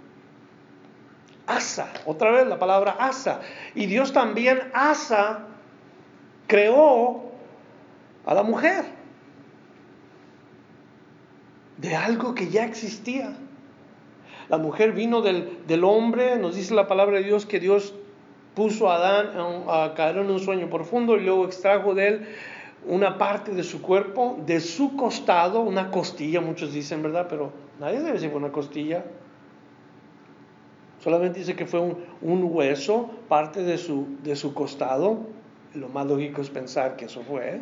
Asa, 1.47 1.91
otra 2.05 2.31
vez 2.31 2.47
la 2.47 2.59
palabra 2.59 2.97
asa. 2.99 3.41
Y 3.75 3.87
Dios 3.87 4.13
también 4.13 4.71
asa, 4.75 5.47
creó 6.47 7.33
a 8.27 8.35
la 8.35 8.43
mujer 8.43 8.85
de 11.79 11.97
algo 11.97 12.35
que 12.35 12.49
ya 12.49 12.65
existía. 12.65 13.35
La 14.49 14.59
mujer 14.59 14.93
vino 14.93 15.23
del, 15.23 15.59
del, 15.67 15.85
hombre, 15.85 16.37
nos 16.37 16.55
dice 16.55 16.75
la 16.75 16.87
palabra 16.87 17.19
de 17.19 17.25
Dios 17.25 17.47
que 17.47 17.61
Dios 17.61 17.95
puso 18.55 18.91
a 18.91 18.97
Adán 18.97 19.31
a 19.69 19.95
caer 19.95 20.19
en 20.19 20.31
un 20.31 20.39
sueño 20.39 20.69
profundo 20.71 21.17
y 21.17 21.21
luego 21.21 21.45
extrajo 21.45 21.95
de 21.95 22.09
él 22.09 22.27
una 22.87 23.19
parte 23.19 23.53
de 23.53 23.63
su 23.63 23.81
cuerpo, 23.81 24.39
de 24.45 24.61
su 24.61 24.97
costado, 24.97 25.61
una 25.61 25.91
costilla, 25.91 26.41
muchos 26.41 26.73
dicen, 26.73 27.03
¿verdad? 27.03 27.27
Pero 27.29 27.53
nadie 27.81 27.99
debe 27.99 28.13
decir 28.13 28.31
una 28.35 28.53
costilla. 28.53 29.05
Solamente 31.01 31.39
dice 31.39 31.55
que 31.55 31.67
fue 31.67 31.81
un, 31.81 32.45
hueso, 32.45 33.11
parte 33.29 33.63
de 33.63 33.79
su, 33.79 34.07
de 34.23 34.37
su 34.37 34.55
costado. 34.55 35.19
Lo 35.75 35.89
más 35.89 36.07
lógico 36.07 36.41
es 36.41 36.51
pensar 36.51 36.97
que 36.97 37.07
eso 37.07 37.23
fue. 37.23 37.61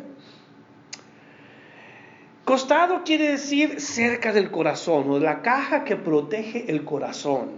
Costado 2.45 3.03
quiere 3.05 3.31
decir 3.31 3.79
cerca 3.79 4.33
del 4.33 4.51
corazón, 4.51 5.09
o 5.09 5.19
la 5.19 5.41
caja 5.41 5.85
que 5.85 5.95
protege 5.95 6.69
el 6.69 6.83
corazón. 6.83 7.51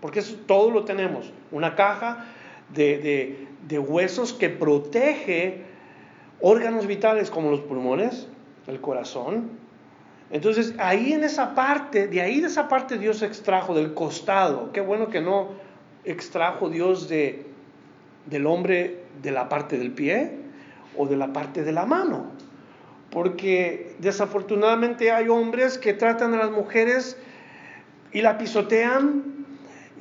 Porque 0.00 0.18
eso 0.20 0.36
todo 0.46 0.70
lo 0.70 0.84
tenemos. 0.84 1.32
Una 1.52 1.76
caja 1.76 2.26
de, 2.74 2.98
de, 2.98 3.48
de 3.68 3.78
huesos 3.78 4.32
que 4.32 4.48
protege 4.48 5.62
órganos 6.40 6.86
vitales 6.86 7.30
como 7.30 7.50
los 7.50 7.60
pulmones, 7.60 8.26
el 8.66 8.80
corazón. 8.80 9.50
Entonces, 10.30 10.74
ahí 10.78 11.12
en 11.12 11.22
esa 11.22 11.54
parte, 11.54 12.08
de 12.08 12.20
ahí 12.20 12.40
de 12.40 12.48
esa 12.48 12.68
parte 12.68 12.98
Dios 12.98 13.22
extrajo 13.22 13.74
del 13.74 13.94
costado. 13.94 14.72
Qué 14.72 14.80
bueno 14.80 15.08
que 15.08 15.20
no 15.20 15.48
extrajo 16.04 16.68
Dios 16.68 17.08
de, 17.08 17.46
del 18.26 18.46
hombre 18.46 19.04
de 19.22 19.30
la 19.30 19.48
parte 19.48 19.76
del 19.76 19.92
pie 19.92 20.32
o 20.96 21.06
de 21.06 21.16
la 21.16 21.32
parte 21.32 21.62
de 21.62 21.72
la 21.72 21.84
mano. 21.86 22.26
Porque 23.10 23.94
desafortunadamente 23.98 25.10
hay 25.10 25.28
hombres 25.28 25.78
que 25.78 25.94
tratan 25.94 26.34
a 26.34 26.38
las 26.38 26.50
mujeres 26.50 27.16
y 28.12 28.22
la 28.22 28.38
pisotean 28.38 29.40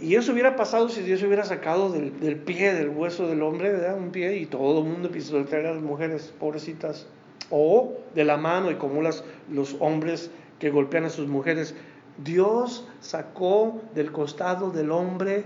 y 0.02 0.16
eso 0.16 0.32
hubiera 0.32 0.56
pasado 0.56 0.88
si 0.88 1.02
Dios 1.02 1.22
hubiera 1.24 1.44
sacado 1.44 1.90
del, 1.92 2.38
pie, 2.38 2.74
del 2.74 2.90
hueso 2.90 3.28
del 3.28 3.42
hombre, 3.42 3.72
¿verdad? 3.72 3.98
un 3.98 4.12
pie, 4.12 4.38
y 4.38 4.46
todo 4.46 4.80
el 4.80 4.86
mundo 4.86 5.12
pisoteara 5.12 5.72
a 5.72 5.74
las 5.74 5.84
mujeres 5.84 6.34
pobrecitas. 6.40 7.06
O 7.52 7.96
de 8.16 8.24
la 8.24 8.38
mano, 8.38 8.72
y 8.72 8.76
como 8.76 9.02
las, 9.02 9.24
los 9.52 9.76
hombres 9.80 10.32
que 10.60 10.70
golpean 10.70 11.06
a 11.06 11.10
sus 11.10 11.28
mujeres. 11.28 11.76
Dios 12.24 12.88
sacó 13.02 13.82
del 13.96 14.12
costado 14.12 14.72
del 14.72 14.92
hombre 14.92 15.44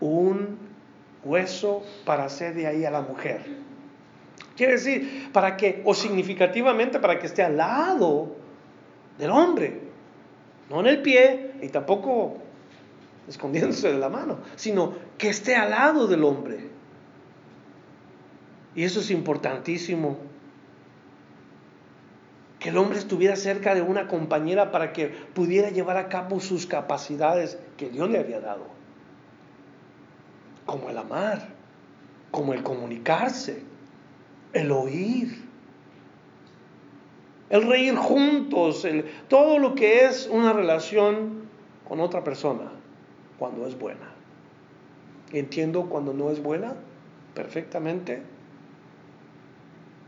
un 0.00 0.58
hueso 1.24 1.82
para 2.04 2.24
hacer 2.24 2.54
de 2.54 2.66
ahí 2.66 2.84
a 2.84 2.90
la 2.90 3.00
mujer. 3.00 3.40
Quiere 4.58 4.72
decir, 4.72 5.30
para 5.32 5.56
que, 5.56 5.82
o 5.84 5.94
significativamente, 5.94 6.98
para 6.98 7.16
que 7.20 7.26
esté 7.26 7.44
al 7.44 7.58
lado 7.58 8.34
del 9.16 9.30
hombre, 9.30 9.82
no 10.68 10.80
en 10.80 10.88
el 10.88 11.00
pie, 11.00 11.52
y 11.62 11.68
tampoco 11.68 12.38
escondiéndose 13.28 13.92
de 13.92 13.98
la 13.98 14.08
mano, 14.08 14.40
sino 14.56 14.94
que 15.16 15.28
esté 15.28 15.54
al 15.54 15.70
lado 15.70 16.08
del 16.08 16.24
hombre. 16.24 16.70
Y 18.74 18.82
eso 18.82 18.98
es 18.98 19.12
importantísimo. 19.12 20.18
Que 22.58 22.70
el 22.70 22.78
hombre 22.78 22.98
estuviera 22.98 23.36
cerca 23.36 23.76
de 23.76 23.82
una 23.82 24.08
compañera 24.08 24.72
para 24.72 24.92
que 24.92 25.06
pudiera 25.06 25.70
llevar 25.70 25.98
a 25.98 26.08
cabo 26.08 26.40
sus 26.40 26.66
capacidades 26.66 27.60
que 27.76 27.90
Dios 27.90 28.10
le 28.10 28.18
había 28.18 28.40
dado. 28.40 28.66
Como 30.66 30.90
el 30.90 30.98
amar, 30.98 31.46
como 32.32 32.54
el 32.54 32.64
comunicarse, 32.64 33.62
el 34.52 34.70
oír, 34.72 35.44
el 37.50 37.66
reír 37.66 37.96
juntos, 37.96 38.86
todo 39.28 39.58
lo 39.58 39.74
que 39.74 40.04
es 40.04 40.28
una 40.30 40.52
relación 40.52 41.48
con 41.88 42.00
otra 42.00 42.24
persona 42.24 42.70
cuando 43.38 43.66
es 43.66 43.78
buena. 43.78 44.14
Entiendo 45.32 45.86
cuando 45.88 46.12
no 46.12 46.30
es 46.30 46.42
buena 46.42 46.74
perfectamente. 47.34 48.22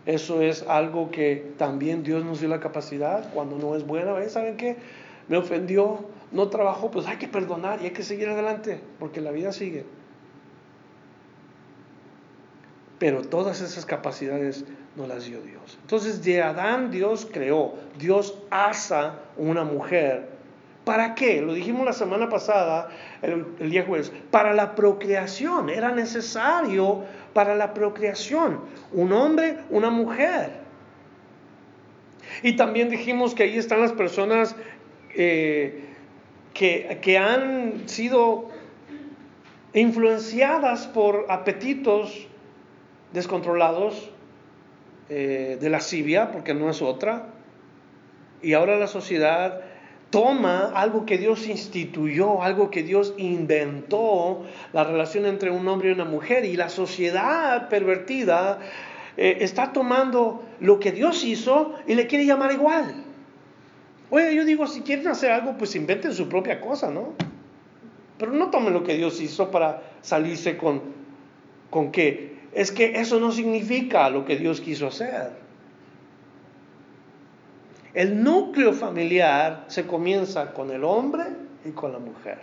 Eso 0.06 0.40
es 0.40 0.62
algo 0.62 1.10
que 1.10 1.52
también 1.58 2.02
Dios 2.02 2.24
nos 2.24 2.40
dio 2.40 2.48
la 2.48 2.60
capacidad 2.60 3.32
cuando 3.32 3.56
no 3.56 3.76
es 3.76 3.86
buena. 3.86 4.28
¿Saben 4.28 4.56
qué? 4.56 4.76
Me 5.28 5.36
ofendió, 5.36 6.00
no 6.32 6.48
trabajó, 6.48 6.90
pues 6.90 7.06
hay 7.06 7.18
que 7.18 7.28
perdonar 7.28 7.80
y 7.82 7.84
hay 7.84 7.90
que 7.92 8.02
seguir 8.02 8.28
adelante, 8.28 8.80
porque 8.98 9.20
la 9.20 9.30
vida 9.30 9.52
sigue. 9.52 9.84
Pero 13.00 13.22
todas 13.22 13.60
esas 13.60 13.84
capacidades 13.84 14.64
no 14.94 15.08
las 15.08 15.24
dio 15.24 15.40
Dios. 15.40 15.78
Entonces 15.82 16.22
de 16.22 16.40
Adán 16.42 16.92
Dios 16.92 17.26
creó, 17.32 17.74
Dios 17.98 18.38
asa 18.50 19.18
una 19.36 19.64
mujer 19.64 20.40
¿Para 20.84 21.14
qué? 21.14 21.42
Lo 21.42 21.52
dijimos 21.52 21.84
la 21.84 21.92
semana 21.92 22.28
pasada, 22.28 22.88
el, 23.22 23.70
día 23.70 23.84
jueves. 23.86 24.12
Para 24.30 24.54
la 24.54 24.74
procreación. 24.74 25.68
Era 25.68 25.92
necesario 25.92 27.04
para 27.34 27.54
la 27.54 27.74
procreación. 27.74 28.60
Un 28.92 29.12
hombre, 29.12 29.58
una 29.68 29.90
mujer. 29.90 30.50
Y 32.42 32.56
también 32.56 32.88
dijimos 32.88 33.34
que 33.34 33.42
ahí 33.42 33.58
están 33.58 33.80
las 33.80 33.92
personas 33.92 34.56
eh, 35.14 35.84
que, 36.54 36.98
que 37.02 37.18
han 37.18 37.88
sido 37.88 38.48
influenciadas 39.74 40.86
por 40.88 41.26
apetitos 41.28 42.26
descontrolados 43.12 44.10
eh, 45.08 45.58
de 45.60 45.70
lascivia, 45.70 46.30
porque 46.30 46.54
no 46.54 46.70
es 46.70 46.82
otra, 46.82 47.26
y 48.42 48.54
ahora 48.54 48.78
la 48.78 48.86
sociedad 48.86 49.60
toma 50.10 50.72
algo 50.74 51.06
que 51.06 51.18
Dios 51.18 51.46
instituyó, 51.46 52.42
algo 52.42 52.70
que 52.70 52.82
Dios 52.82 53.14
inventó, 53.16 54.44
la 54.72 54.84
relación 54.84 55.26
entre 55.26 55.50
un 55.50 55.66
hombre 55.68 55.90
y 55.90 55.92
una 55.92 56.04
mujer, 56.04 56.44
y 56.44 56.56
la 56.56 56.68
sociedad 56.68 57.68
pervertida 57.68 58.58
eh, 59.16 59.38
está 59.40 59.72
tomando 59.72 60.42
lo 60.60 60.80
que 60.80 60.92
Dios 60.92 61.24
hizo 61.24 61.74
y 61.86 61.94
le 61.94 62.06
quiere 62.06 62.26
llamar 62.26 62.52
igual. 62.52 63.04
Oye, 64.10 64.34
yo 64.34 64.44
digo, 64.44 64.66
si 64.66 64.80
quieren 64.80 65.06
hacer 65.06 65.30
algo, 65.30 65.56
pues 65.56 65.76
inventen 65.76 66.12
su 66.12 66.28
propia 66.28 66.60
cosa, 66.60 66.90
¿no? 66.90 67.14
Pero 68.18 68.32
no 68.32 68.50
tomen 68.50 68.72
lo 68.72 68.82
que 68.82 68.94
Dios 68.96 69.20
hizo 69.20 69.50
para 69.50 69.82
salirse 70.02 70.56
con, 70.56 70.82
con 71.70 71.92
que 71.92 72.39
es 72.52 72.72
que 72.72 73.00
eso 73.00 73.20
no 73.20 73.32
significa 73.32 74.10
lo 74.10 74.24
que 74.24 74.36
Dios 74.36 74.60
quiso 74.60 74.88
hacer. 74.88 75.30
El 77.94 78.22
núcleo 78.22 78.72
familiar 78.72 79.64
se 79.68 79.86
comienza 79.86 80.52
con 80.52 80.70
el 80.70 80.84
hombre 80.84 81.24
y 81.64 81.70
con 81.70 81.92
la 81.92 81.98
mujer. 81.98 82.38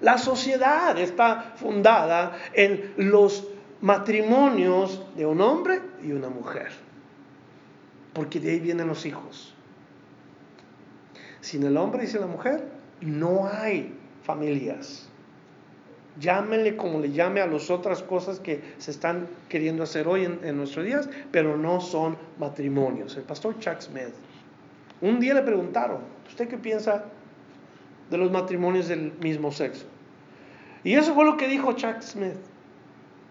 La 0.00 0.18
sociedad 0.18 0.98
está 0.98 1.54
fundada 1.56 2.36
en 2.52 2.94
los 2.96 3.46
matrimonios 3.80 5.02
de 5.16 5.26
un 5.26 5.40
hombre 5.40 5.80
y 6.02 6.12
una 6.12 6.28
mujer, 6.28 6.72
porque 8.12 8.40
de 8.40 8.52
ahí 8.52 8.60
vienen 8.60 8.88
los 8.88 9.04
hijos. 9.06 9.54
Sin 11.40 11.62
el 11.64 11.76
hombre 11.76 12.04
y 12.04 12.06
sin 12.06 12.20
la 12.20 12.26
mujer 12.26 12.66
no 13.00 13.46
hay 13.46 13.94
familias. 14.22 15.08
Llámenle 16.20 16.76
como 16.76 17.00
le 17.00 17.10
llame 17.10 17.40
a 17.40 17.46
las 17.46 17.70
otras 17.70 18.02
cosas 18.02 18.38
que 18.38 18.62
se 18.78 18.92
están 18.92 19.26
queriendo 19.48 19.82
hacer 19.82 20.06
hoy 20.06 20.24
en, 20.24 20.56
nuestros 20.56 20.84
días, 20.84 21.08
pero 21.32 21.56
no 21.56 21.80
son 21.80 22.16
matrimonios. 22.38 23.16
El 23.16 23.24
pastor 23.24 23.58
Chuck 23.58 23.80
Smith, 23.80 24.14
un 25.00 25.18
día 25.18 25.34
le 25.34 25.42
preguntaron, 25.42 25.98
¿usted 26.28 26.48
qué 26.48 26.56
piensa 26.56 27.06
de 28.10 28.18
los 28.18 28.30
matrimonios 28.30 28.86
del 28.86 29.12
mismo 29.20 29.50
sexo? 29.50 29.86
Y 30.84 30.94
eso 30.94 31.14
fue 31.14 31.24
lo 31.24 31.36
que 31.36 31.48
dijo 31.48 31.72
Chuck 31.72 32.00
Smith, 32.00 32.36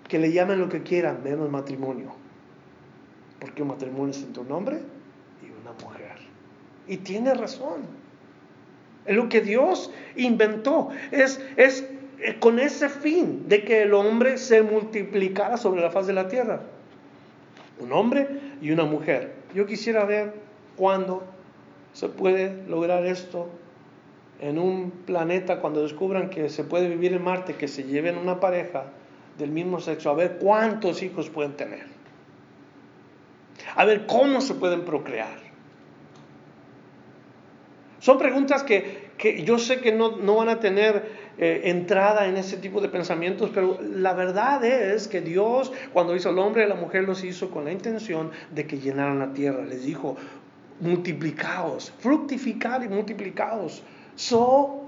que 0.10 0.20
le 0.20 0.34
llamen 0.34 0.60
lo 0.60 0.68
que 0.68 0.84
quieran, 0.84 1.24
menos 1.24 1.50
matrimonio. 1.50 2.12
Porque 3.40 3.62
un 3.62 3.70
matrimonio 3.70 4.12
es 4.12 4.24
entre 4.24 4.42
un 4.42 4.52
hombre 4.52 4.82
y 5.42 5.46
una 5.62 5.72
mujer. 5.82 6.18
Y 6.88 6.98
tiene 6.98 7.34
razón. 7.34 7.84
Lo 9.06 9.30
que 9.30 9.42
Dios 9.42 9.92
inventó. 10.16 10.90
Es, 11.12 11.42
es 11.58 11.86
con 12.40 12.60
ese 12.60 12.90
fin 12.90 13.48
de 13.48 13.64
que 13.64 13.84
el 13.84 13.94
hombre 13.94 14.38
se 14.38 14.62
multiplicara 14.62 15.58
sobre 15.58 15.82
la 15.82 15.92
faz 15.92 16.08
de 16.08 16.14
la 16.14 16.28
tierra. 16.28 16.62
Un 17.80 17.92
hombre 17.92 18.28
y 18.62 18.72
una 18.72 18.86
mujer. 18.86 19.34
Yo 19.54 19.66
quisiera 19.66 20.06
ver 20.06 20.34
cuándo 20.76 21.24
se 21.94 22.10
puede 22.10 22.64
lograr 22.68 23.06
esto 23.06 23.50
en 24.40 24.58
un 24.58 24.92
planeta, 24.92 25.60
cuando 25.60 25.84
descubran 25.84 26.30
que 26.30 26.50
se 26.50 26.64
puede 26.64 26.90
vivir 26.90 27.14
en 27.14 27.24
Marte, 27.24 27.56
que 27.56 27.68
se 27.68 27.84
lleven 27.84 28.18
una 28.18 28.40
pareja 28.40 28.86
del 29.38 29.52
mismo 29.52 29.80
sexo, 29.80 30.10
a 30.10 30.14
ver 30.14 30.38
cuántos 30.38 31.02
hijos 31.02 31.30
pueden 31.30 31.54
tener. 31.54 31.86
A 33.76 33.86
ver 33.86 34.06
cómo 34.06 34.42
se 34.42 34.54
pueden 34.56 34.84
procrear. 34.84 35.43
Son 38.04 38.18
preguntas 38.18 38.64
que, 38.64 39.14
yo 39.46 39.58
sé 39.58 39.80
que 39.80 39.94
no, 39.94 40.18
no 40.18 40.36
van 40.36 40.50
a 40.50 40.60
tener 40.60 41.10
eh, 41.38 41.62
entrada 41.64 42.28
en 42.28 42.36
ese 42.36 42.58
tipo 42.58 42.82
de 42.82 42.90
pensamientos, 42.90 43.50
pero 43.54 43.80
la 43.82 44.14
verdad 44.14 44.62
es 44.66 45.08
que 45.08 45.22
Dios, 45.22 45.72
cuando 45.94 46.14
hizo 46.14 46.28
al 46.28 46.38
hombre 46.38 46.66
y 46.66 46.68
la 46.68 46.76
mujer, 46.76 47.04
los 47.04 47.24
hizo 47.24 47.50
con 47.50 47.64
la 47.64 47.72
intención 47.72 48.32
de 48.54 48.68
que 48.68 48.80
llenaran 48.80 49.20
la 49.20 49.32
tierra. 49.32 49.64
Les 49.64 49.86
dijo, 49.86 50.18
multiplicaos, 50.82 51.94
fructificar 52.00 52.84
y 52.84 52.90
multiplicaos. 52.90 53.84
So, 54.18 54.82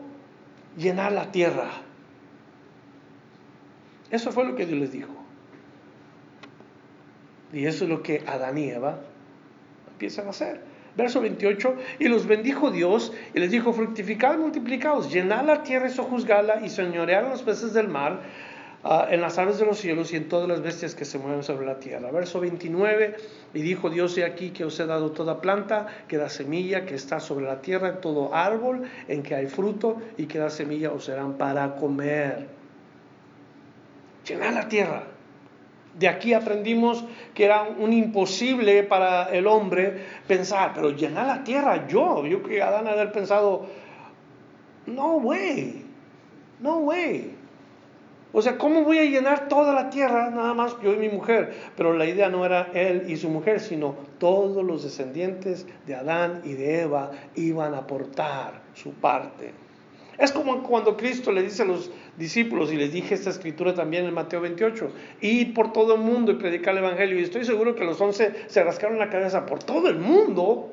llenar 0.76 1.14
la 1.14 1.32
tierra. 1.32 1.70
Eso 4.12 4.34
fue 4.34 4.44
lo 4.44 4.58
que 4.58 4.66
Dios 4.66 4.78
les 4.78 4.92
dijo. 4.92 5.14
Y 7.54 7.66
eso 7.66 7.86
es 7.86 7.90
lo 7.90 8.04
que 8.04 8.26
Adán 8.28 8.58
y 8.58 8.72
Eva 8.72 9.00
empiezan 9.94 10.28
a 10.28 10.32
hacer. 10.32 10.75
Verso 10.96 11.20
28, 11.20 11.76
y 12.00 12.08
los 12.08 12.26
bendijo 12.26 12.72
Dios 12.72 13.12
y 13.34 13.40
les 13.40 13.52
dijo, 13.52 13.74
fructificad, 13.74 14.38
multiplicaos, 14.38 15.12
llenad 15.12 15.46
la 15.46 15.62
tierra 15.62 15.88
y 15.88 15.92
sojuzgadla 15.92 16.66
y 16.66 16.70
señorear 16.70 17.26
los 17.26 17.42
peces 17.44 17.74
del 17.74 17.90
mar, 17.90 18.22
ah, 18.86 19.08
en 19.10 19.20
las 19.20 19.38
aves 19.38 19.60
de 19.60 19.66
los 19.66 19.78
cielos 19.78 20.14
y 20.14 20.16
en 20.16 20.30
todas 20.30 20.48
las 20.48 20.62
bestias 20.62 20.96
que 20.96 21.04
se 21.04 21.18
mueven 21.18 21.44
sobre 21.44 21.66
la 21.66 21.80
tierra. 21.80 22.12
Verso 22.12 22.40
29, 22.40 23.18
y 23.54 23.62
dijo 23.62 23.90
Dios, 23.90 24.18
he 24.18 24.24
aquí 24.24 24.52
que 24.52 24.64
os 24.64 24.80
he 24.80 24.86
dado 24.86 25.12
toda 25.12 25.42
planta 25.42 25.88
que 26.08 26.16
da 26.16 26.30
semilla, 26.30 26.86
que 26.86 26.96
está 26.96 27.20
sobre 27.20 27.46
la 27.46 27.60
tierra, 27.62 28.00
todo 28.00 28.34
árbol 28.34 28.84
en 29.10 29.22
que 29.22 29.36
hay 29.36 29.48
fruto 29.48 30.02
y 30.18 30.28
que 30.28 30.40
da 30.40 30.50
semilla 30.50 30.94
os 30.94 31.04
serán 31.04 31.34
para 31.34 31.76
comer. 31.76 32.48
Llenad 34.26 34.54
la 34.54 34.70
tierra. 34.70 35.15
De 35.98 36.10
aquí 36.10 36.34
aprendimos 36.34 37.06
que 37.34 37.46
era 37.46 37.64
un 37.64 37.94
imposible 37.94 38.84
para 38.84 39.30
el 39.30 39.48
hombre 39.48 40.04
pensar, 40.28 40.72
pero 40.74 40.90
llenar 40.90 41.26
la 41.26 41.44
tierra 41.44 41.88
yo, 41.88 42.26
yo 42.26 42.44
que 42.44 42.62
Adán 42.62 42.88
haber 42.88 43.14
pensado, 43.14 43.66
no 44.86 45.16
way, 45.18 45.86
no 46.60 46.80
way. 46.80 47.36
O 48.34 48.42
sea, 48.42 48.58
¿cómo 48.58 48.84
voy 48.84 48.98
a 48.98 49.06
llenar 49.06 49.48
toda 49.48 49.72
la 49.74 49.90
tierra 49.90 50.30
nada 50.30 50.54
más 50.54 50.76
yo 50.82 50.94
y 50.94 50.98
mi 50.98 51.08
mujer? 51.08 51.54
Pero 51.78 51.94
la 51.94 52.06
idea 52.06 52.28
no 52.28 52.46
era 52.46 52.70
él 52.74 53.06
y 53.08 53.16
su 53.16 53.30
mujer, 53.30 53.62
sino 53.62 53.96
todos 54.20 54.62
los 54.66 54.84
descendientes 54.84 55.66
de 55.86 55.96
Adán 55.96 56.42
y 56.44 56.52
de 56.52 56.82
Eva 56.82 57.12
iban 57.36 57.74
a 57.74 57.78
aportar 57.78 58.60
su 58.74 58.92
parte. 58.92 59.54
Es 60.18 60.32
como 60.32 60.64
cuando 60.64 60.96
Cristo 60.96 61.32
le 61.32 61.44
dice 61.44 61.64
a 61.64 61.66
los 61.66 61.92
discípulos, 62.18 62.72
y 62.72 62.78
les 62.78 62.94
dije 62.94 63.16
esta 63.16 63.30
escritura 63.30 63.74
también 63.74 64.06
en 64.06 64.14
Mateo 64.14 64.42
28, 64.42 64.90
ir 65.22 65.54
por 65.54 65.74
todo 65.74 65.96
el 65.96 66.02
mundo 66.02 66.32
y 66.32 66.36
predicar 66.36 66.74
el 66.74 66.84
Evangelio. 66.84 67.20
Y 67.20 67.24
estoy 67.24 67.44
seguro 67.44 67.76
que 67.76 67.84
los 67.84 68.00
once 68.00 68.34
se 68.48 68.64
rascaron 68.64 68.98
la 68.98 69.10
cabeza 69.10 69.46
por 69.46 69.64
todo 69.64 69.90
el 69.90 70.00
mundo. 70.00 70.72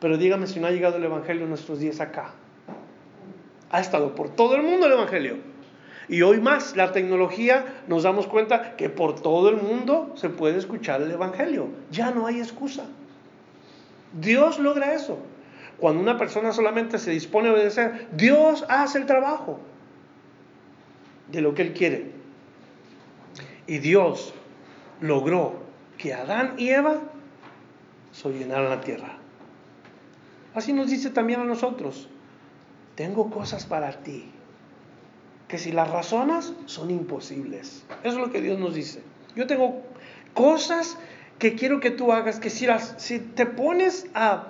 Pero 0.00 0.18
dígame 0.18 0.46
si 0.46 0.60
no 0.60 0.66
ha 0.66 0.70
llegado 0.70 0.96
el 0.96 1.04
Evangelio 1.04 1.44
en 1.44 1.48
nuestros 1.50 1.78
días 1.78 2.00
acá. 2.00 2.32
Ha 3.70 3.80
estado 3.80 4.14
por 4.14 4.30
todo 4.30 4.56
el 4.56 4.62
mundo 4.62 4.86
el 4.86 4.92
Evangelio. 4.92 5.36
Y 6.08 6.22
hoy 6.22 6.40
más, 6.40 6.76
la 6.76 6.92
tecnología, 6.92 7.82
nos 7.86 8.02
damos 8.02 8.26
cuenta 8.26 8.74
que 8.76 8.90
por 8.90 9.20
todo 9.20 9.48
el 9.48 9.56
mundo 9.56 10.12
se 10.16 10.28
puede 10.28 10.58
escuchar 10.58 11.00
el 11.00 11.10
Evangelio. 11.12 11.68
Ya 11.90 12.10
no 12.10 12.26
hay 12.26 12.40
excusa. 12.40 12.84
Dios 14.20 14.58
logra 14.58 14.92
eso. 14.92 15.18
Cuando 15.80 16.00
una 16.00 16.18
persona 16.18 16.52
solamente 16.52 16.98
se 16.98 17.10
dispone 17.10 17.48
a 17.48 17.52
obedecer, 17.52 18.08
Dios 18.12 18.64
hace 18.68 18.98
el 18.98 19.06
trabajo 19.06 19.58
de 21.28 21.40
lo 21.40 21.54
que 21.54 21.62
Él 21.62 21.72
quiere. 21.72 22.12
Y 23.66 23.78
Dios 23.78 24.34
logró 25.00 25.54
que 25.96 26.12
Adán 26.12 26.54
y 26.58 26.68
Eva 26.68 27.00
llenaran 28.28 28.68
la 28.68 28.80
tierra. 28.80 29.16
Así 30.54 30.72
nos 30.72 30.90
dice 30.90 31.10
también 31.10 31.40
a 31.40 31.44
nosotros, 31.44 32.08
tengo 32.96 33.30
cosas 33.30 33.64
para 33.64 33.90
ti, 34.02 34.30
que 35.48 35.58
si 35.58 35.72
las 35.72 35.90
razonas 35.90 36.52
son 36.66 36.90
imposibles. 36.90 37.84
Eso 38.02 38.14
es 38.14 38.26
lo 38.26 38.30
que 38.30 38.40
Dios 38.40 38.58
nos 38.58 38.74
dice. 38.74 39.02
Yo 39.36 39.46
tengo 39.46 39.82
cosas 40.34 40.98
que 41.38 41.54
quiero 41.54 41.80
que 41.80 41.90
tú 41.90 42.12
hagas, 42.12 42.40
que 42.40 42.50
si, 42.50 42.66
las, 42.66 42.94
si 42.98 43.20
te 43.20 43.46
pones 43.46 44.06
a 44.14 44.48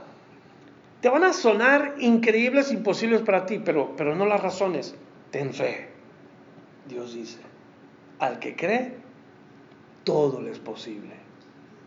te 1.00 1.08
van 1.08 1.24
a 1.24 1.32
sonar 1.32 1.94
increíbles, 1.98 2.72
imposibles 2.72 3.22
para 3.22 3.46
ti, 3.46 3.60
pero, 3.64 3.96
pero 3.96 4.14
no 4.14 4.26
las 4.26 4.42
razones. 4.42 4.94
Ten 5.30 5.54
fe. 5.54 5.88
Dios 6.88 7.14
dice, 7.14 7.38
al 8.18 8.38
que 8.38 8.54
cree, 8.54 8.94
todo 10.04 10.42
le 10.42 10.50
es 10.50 10.58
posible. 10.58 11.14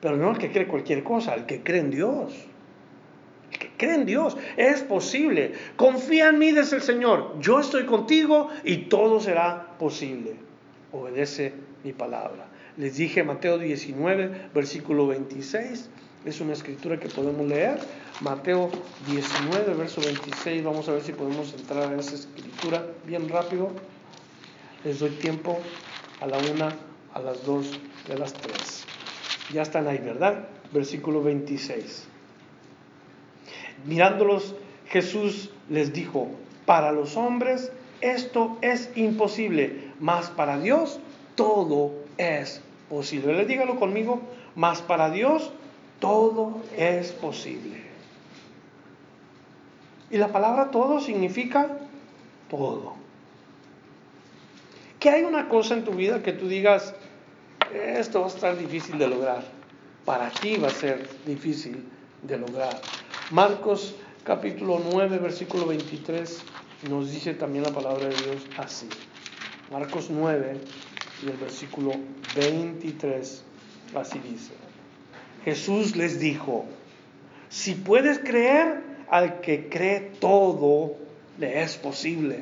Pero 0.02 0.17
no 0.17 0.32
al 0.32 0.38
que 0.38 0.52
cree 0.52 0.67
cualquier 0.67 1.04
cosa, 1.04 1.34
al 1.34 1.45
que 1.45 1.62
cree 1.62 1.82
en 1.82 1.91
Dios. 1.91 2.34
El 3.52 3.60
que 3.60 3.71
cree 3.78 3.95
en 3.95 4.06
Dios, 4.06 4.36
es 4.58 4.82
posible. 4.82 5.54
Confía 5.76 6.30
en 6.30 6.39
mí, 6.39 6.52
dice 6.52 6.76
el 6.78 6.82
Señor. 6.82 7.39
Yo 7.39 7.60
estoy 7.60 7.86
contigo 7.86 8.49
y 8.63 8.86
todo 8.86 9.19
será 9.19 9.78
posible. 9.78 10.36
Obedece 10.91 11.54
mi 11.84 11.93
palabra. 11.93 12.47
Les 12.78 12.97
dije 12.97 13.23
Mateo 13.23 13.60
19, 13.60 14.49
versículo 14.54 15.08
26. 15.08 15.89
Es 16.25 16.39
una 16.39 16.53
escritura 16.53 16.99
que 16.99 17.09
podemos 17.09 17.45
leer. 17.47 17.79
Mateo 18.21 18.69
19, 19.07 19.73
verso 19.73 20.01
26. 20.01 20.63
Vamos 20.63 20.88
a 20.88 20.93
ver 20.93 21.01
si 21.01 21.12
podemos 21.12 21.53
entrar 21.53 21.91
en 21.91 21.99
esa 21.99 22.15
escritura 22.15 22.86
bien 23.05 23.27
rápido. 23.27 23.69
Les 24.86 24.99
doy 24.99 25.12
tiempo 25.12 25.59
a 26.21 26.27
la 26.27 26.38
una, 26.38 26.75
a 27.13 27.19
las 27.19 27.45
dos 27.45 27.79
a 28.12 28.17
las 28.17 28.33
tres. 28.33 28.86
Ya 29.51 29.62
están 29.62 29.88
ahí, 29.88 29.97
¿verdad? 29.97 30.47
Versículo 30.71 31.21
26. 31.21 32.07
Mirándolos, 33.86 34.55
Jesús 34.88 35.49
les 35.69 35.93
dijo, 35.93 36.29
para 36.65 36.91
los 36.91 37.17
hombres 37.17 37.71
esto 38.01 38.57
es 38.62 38.89
imposible, 38.95 39.91
mas 39.99 40.29
para 40.29 40.59
Dios 40.59 40.99
todo 41.36 41.91
es 42.17 42.62
posible. 42.89 43.33
Le 43.33 43.45
dígalo 43.45 43.79
conmigo, 43.79 44.21
mas 44.55 44.81
para 44.81 45.09
Dios 45.09 45.51
todo 46.03 46.61
es 46.75 47.13
posible. 47.13 47.81
Y 50.11 50.17
la 50.17 50.27
palabra 50.33 50.69
todo 50.69 50.99
significa 50.99 51.77
todo. 52.49 52.95
Que 54.99 55.09
hay 55.09 55.23
una 55.23 55.47
cosa 55.47 55.75
en 55.75 55.85
tu 55.85 55.93
vida 55.93 56.21
que 56.21 56.33
tú 56.33 56.49
digas, 56.49 56.93
esto 57.73 58.19
va 58.19 58.25
a 58.25 58.29
estar 58.29 58.57
difícil 58.57 58.97
de 58.97 59.07
lograr. 59.07 59.45
Para 60.03 60.29
ti 60.29 60.57
va 60.57 60.67
a 60.67 60.71
ser 60.71 61.07
difícil 61.25 61.85
de 62.21 62.37
lograr. 62.37 62.81
Marcos 63.31 63.95
capítulo 64.25 64.81
9, 64.91 65.19
versículo 65.19 65.67
23 65.67 66.43
nos 66.89 67.11
dice 67.11 67.33
también 67.33 67.63
la 67.63 67.71
palabra 67.71 68.09
de 68.09 68.15
Dios 68.15 68.43
así. 68.57 68.89
Marcos 69.71 70.09
9 70.09 70.57
y 71.25 71.29
el 71.29 71.37
versículo 71.37 71.93
23 72.35 73.43
así 73.95 74.19
dice. 74.19 74.72
Jesús 75.45 75.95
les 75.95 76.19
dijo, 76.19 76.65
si 77.49 77.75
puedes 77.75 78.19
creer, 78.19 78.82
al 79.10 79.41
que 79.41 79.69
cree 79.69 80.12
todo 80.19 80.95
le 81.38 81.62
es 81.62 81.75
posible. 81.77 82.39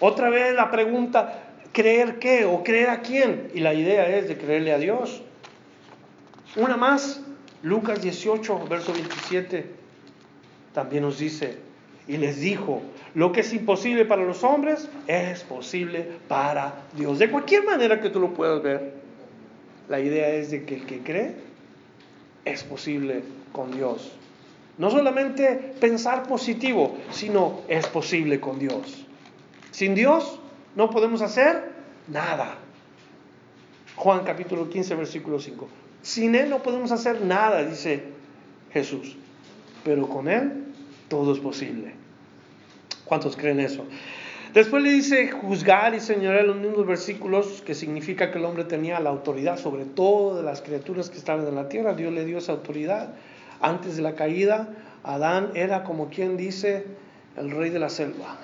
Otra 0.00 0.30
vez 0.30 0.54
la 0.54 0.70
pregunta, 0.70 1.42
¿creer 1.72 2.18
qué 2.18 2.44
o 2.44 2.62
creer 2.62 2.90
a 2.90 3.00
quién? 3.00 3.50
Y 3.54 3.60
la 3.60 3.74
idea 3.74 4.16
es 4.16 4.28
de 4.28 4.38
creerle 4.38 4.72
a 4.72 4.78
Dios. 4.78 5.22
Una 6.54 6.76
más, 6.76 7.20
Lucas 7.62 8.00
18, 8.00 8.66
verso 8.66 8.92
27, 8.92 9.66
también 10.72 11.02
nos 11.02 11.18
dice, 11.18 11.58
y 12.08 12.16
les 12.16 12.40
dijo, 12.40 12.80
lo 13.14 13.32
que 13.32 13.40
es 13.40 13.52
imposible 13.52 14.04
para 14.04 14.24
los 14.24 14.44
hombres 14.44 14.88
es 15.06 15.42
posible 15.42 16.06
para 16.28 16.82
Dios. 16.94 17.18
De 17.18 17.30
cualquier 17.30 17.64
manera 17.64 18.00
que 18.00 18.10
tú 18.10 18.20
lo 18.20 18.32
puedas 18.32 18.62
ver, 18.62 18.92
la 19.88 20.00
idea 20.00 20.28
es 20.30 20.50
de 20.50 20.64
que 20.64 20.76
el 20.76 20.86
que 20.86 21.00
cree 21.00 21.34
es 22.44 22.64
posible 22.64 23.22
con 23.52 23.72
Dios. 23.72 24.12
No 24.78 24.90
solamente 24.90 25.74
pensar 25.80 26.26
positivo, 26.26 26.96
sino 27.10 27.62
es 27.68 27.86
posible 27.86 28.40
con 28.40 28.58
Dios. 28.58 29.06
Sin 29.70 29.94
Dios 29.94 30.38
no 30.74 30.90
podemos 30.90 31.22
hacer 31.22 31.72
nada. 32.08 32.58
Juan 33.96 34.24
capítulo 34.24 34.68
15, 34.68 34.94
versículo 34.94 35.40
5. 35.40 35.68
Sin 36.02 36.34
Él 36.34 36.50
no 36.50 36.62
podemos 36.62 36.92
hacer 36.92 37.22
nada, 37.22 37.64
dice 37.64 38.02
Jesús. 38.72 39.16
Pero 39.84 40.08
con 40.08 40.28
Él 40.28 40.66
todo 41.08 41.32
es 41.32 41.38
posible. 41.38 41.94
¿Cuántos 43.04 43.36
creen 43.36 43.60
eso? 43.60 43.84
Después 44.56 44.82
le 44.82 44.88
dice 44.88 45.30
juzgar 45.30 45.94
y 45.94 46.00
señalar 46.00 46.44
los 46.44 46.56
mismos 46.56 46.86
versículos 46.86 47.60
que 47.60 47.74
significa 47.74 48.30
que 48.30 48.38
el 48.38 48.46
hombre 48.46 48.64
tenía 48.64 48.98
la 49.00 49.10
autoridad 49.10 49.58
sobre 49.58 49.84
todas 49.84 50.42
las 50.42 50.62
criaturas 50.62 51.10
que 51.10 51.18
estaban 51.18 51.46
en 51.46 51.54
la 51.54 51.68
tierra. 51.68 51.92
Dios 51.92 52.10
le 52.10 52.24
dio 52.24 52.38
esa 52.38 52.52
autoridad. 52.52 53.10
Antes 53.60 53.96
de 53.96 54.02
la 54.02 54.14
caída, 54.14 54.70
Adán 55.02 55.50
era 55.52 55.84
como 55.84 56.08
quien 56.08 56.38
dice 56.38 56.86
el 57.36 57.50
rey 57.50 57.68
de 57.68 57.80
la 57.80 57.90
selva. 57.90 58.38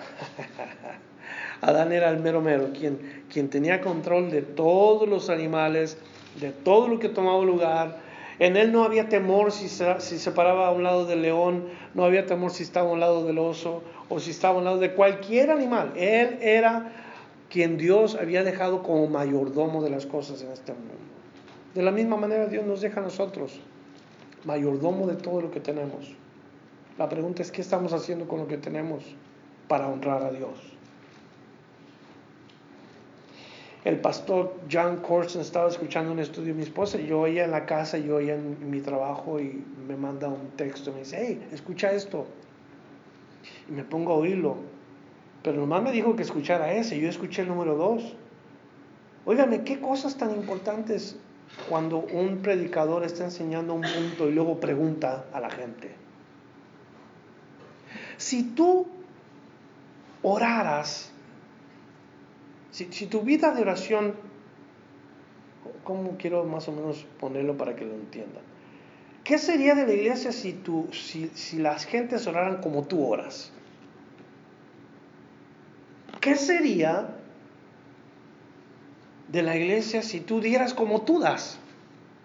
Adán 1.63 1.93
era 1.93 2.11
el 2.11 2.19
mero 2.19 2.43
mero, 2.43 2.73
quien, 2.79 3.25
quien 3.33 3.49
tenía 3.49 3.81
control 3.81 4.31
de 4.31 4.43
todos 4.43 5.09
los 5.09 5.31
animales, 5.31 5.97
de 6.39 6.51
todo 6.51 6.89
lo 6.89 6.99
que 6.99 7.09
tomaba 7.09 7.43
lugar. 7.43 8.01
En 8.39 8.59
él 8.59 8.71
no 8.71 8.85
había 8.85 9.09
temor 9.09 9.51
si 9.51 9.67
se, 9.71 9.99
si 10.03 10.19
se 10.19 10.31
paraba 10.33 10.67
a 10.67 10.73
un 10.73 10.83
lado 10.83 11.07
del 11.07 11.23
león, 11.23 11.69
no 11.95 12.05
había 12.05 12.27
temor 12.27 12.51
si 12.51 12.65
estaba 12.65 12.91
a 12.91 12.93
un 12.93 13.01
lado 13.01 13.25
del 13.25 13.39
oso 13.39 13.83
o 14.13 14.21
si 14.21 14.31
estaba 14.31 14.57
a 14.57 14.59
un 14.59 14.65
lado 14.65 14.79
de 14.79 14.93
cualquier 14.93 15.51
animal. 15.51 15.93
Él 15.97 16.39
era 16.43 16.93
quien 17.49 17.79
Dios 17.79 18.15
había 18.15 18.45
dejado 18.45 18.83
como 18.83 19.07
mayordomo 19.07 19.83
de 19.83 19.91
las 19.91 20.07
cosas 20.07 20.43
en 20.43 20.53
este 20.53 20.73
mundo. 20.73 20.95
De 21.75 21.83
la 21.83 21.91
misma 21.91 22.17
manera 22.17 22.47
Dios 22.47 22.67
nos 22.67 22.83
deja 22.83 23.01
a 23.01 23.03
nosotros, 23.03 23.59
mayordomo 24.45 25.07
de 25.07 25.17
todo 25.17 25.41
lo 25.41 25.51
que 25.51 25.61
tenemos. 25.61 26.15
La 26.99 27.09
pregunta 27.09 27.41
es, 27.41 27.51
¿qué 27.51 27.63
estamos 27.63 27.95
haciendo 27.95 28.29
con 28.29 28.41
lo 28.41 28.47
que 28.47 28.59
tenemos 28.59 29.03
para 29.67 29.89
honrar 29.89 30.23
a 30.23 30.31
Dios? 30.31 30.73
el 33.85 33.99
pastor 33.99 34.55
John 34.71 34.99
Corson 34.99 35.41
estaba 35.41 35.69
escuchando 35.69 36.13
un 36.13 36.21
estudio 36.21 36.49
de 36.49 36.55
mi 36.55 36.63
esposa, 36.63 36.99
yo 36.99 37.21
oía 37.21 37.45
en 37.45 37.51
la 37.51 37.67
casa, 37.67 37.99
yo 37.99 38.17
oía 38.17 38.35
en 38.35 38.71
mi 38.71 38.81
trabajo 38.81 39.41
y 39.41 39.65
me 39.89 39.97
manda 39.97 40.29
un 40.29 40.51
texto, 40.57 40.93
me 40.93 41.01
dice, 41.01 41.19
hey, 41.21 41.49
escucha 41.53 41.91
esto. 41.91 42.27
Me 43.75 43.85
pongo 43.85 44.13
a 44.13 44.17
oírlo. 44.17 44.57
Pero 45.43 45.59
nomás 45.59 45.83
me 45.83 45.93
dijo 45.93 46.15
que 46.15 46.23
escuchara 46.23 46.73
ese, 46.73 47.01
yo 47.01 47.09
escuché 47.09 47.43
el 47.43 47.49
número 47.49 47.75
dos. 47.77 48.15
Óigame, 49.25 49.65
qué 49.65 49.81
cosas 49.81 50.17
tan 50.17 50.31
importantes 50.33 51.17
cuando 51.69 51.99
un 51.99 52.39
predicador 52.39 53.05
está 53.05 53.25
enseñando 53.25 53.75
un 53.75 53.83
punto 53.83 54.29
y 54.29 54.33
luego 54.33 54.61
pregunta 54.61 55.25
a 55.33 55.41
la 55.41 55.51
gente. 55.51 55.91
Si 58.17 58.43
tú 58.45 58.87
oraras 60.23 61.13
si, 62.73 63.07
tu 63.07 63.21
vida 63.21 63.53
de 63.53 63.61
oración, 63.61 64.15
¿cómo 65.85 66.17
quiero 66.17 66.45
más 66.45 66.69
o 66.69 66.73
menos 66.73 67.05
ponerlo 67.21 67.57
para 67.59 67.77
que 67.77 67.85
lo 67.85 67.95
entiendan? 67.95 68.43
¿Qué 69.25 69.37
sería 69.37 69.75
de 69.75 69.87
la 69.87 69.93
iglesia 69.93 70.33
si, 70.33 70.55
tú, 70.55 70.89
si, 70.91 71.31
si 71.35 71.59
las 71.59 71.85
gentes 71.85 72.27
oraran 72.27 72.63
como 72.63 72.85
tú 72.85 73.07
oras? 73.07 73.53
¿Qué 76.23 76.37
sería 76.37 77.09
de 79.27 79.43
la 79.43 79.57
iglesia 79.57 80.03
si 80.03 80.21
tú 80.21 80.41
dieras 80.41 80.73
como 80.73 81.03
tú 81.03 81.19
das? 81.19 81.59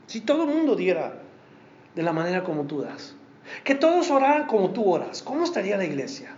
Si 0.06 0.22
todo 0.22 0.44
el 0.44 0.50
mundo 0.54 0.76
diera 0.76 1.18
de 1.96 2.04
la 2.04 2.14
manera 2.14 2.44
como 2.44 2.66
tú 2.66 2.82
das. 2.82 3.16
Que 3.64 3.74
todos 3.74 4.12
oraran 4.12 4.46
como 4.46 4.70
tú 4.70 4.88
oras. 4.88 5.24
¿Cómo 5.24 5.44
estaría 5.44 5.78
la 5.78 5.86
iglesia? 5.86 6.36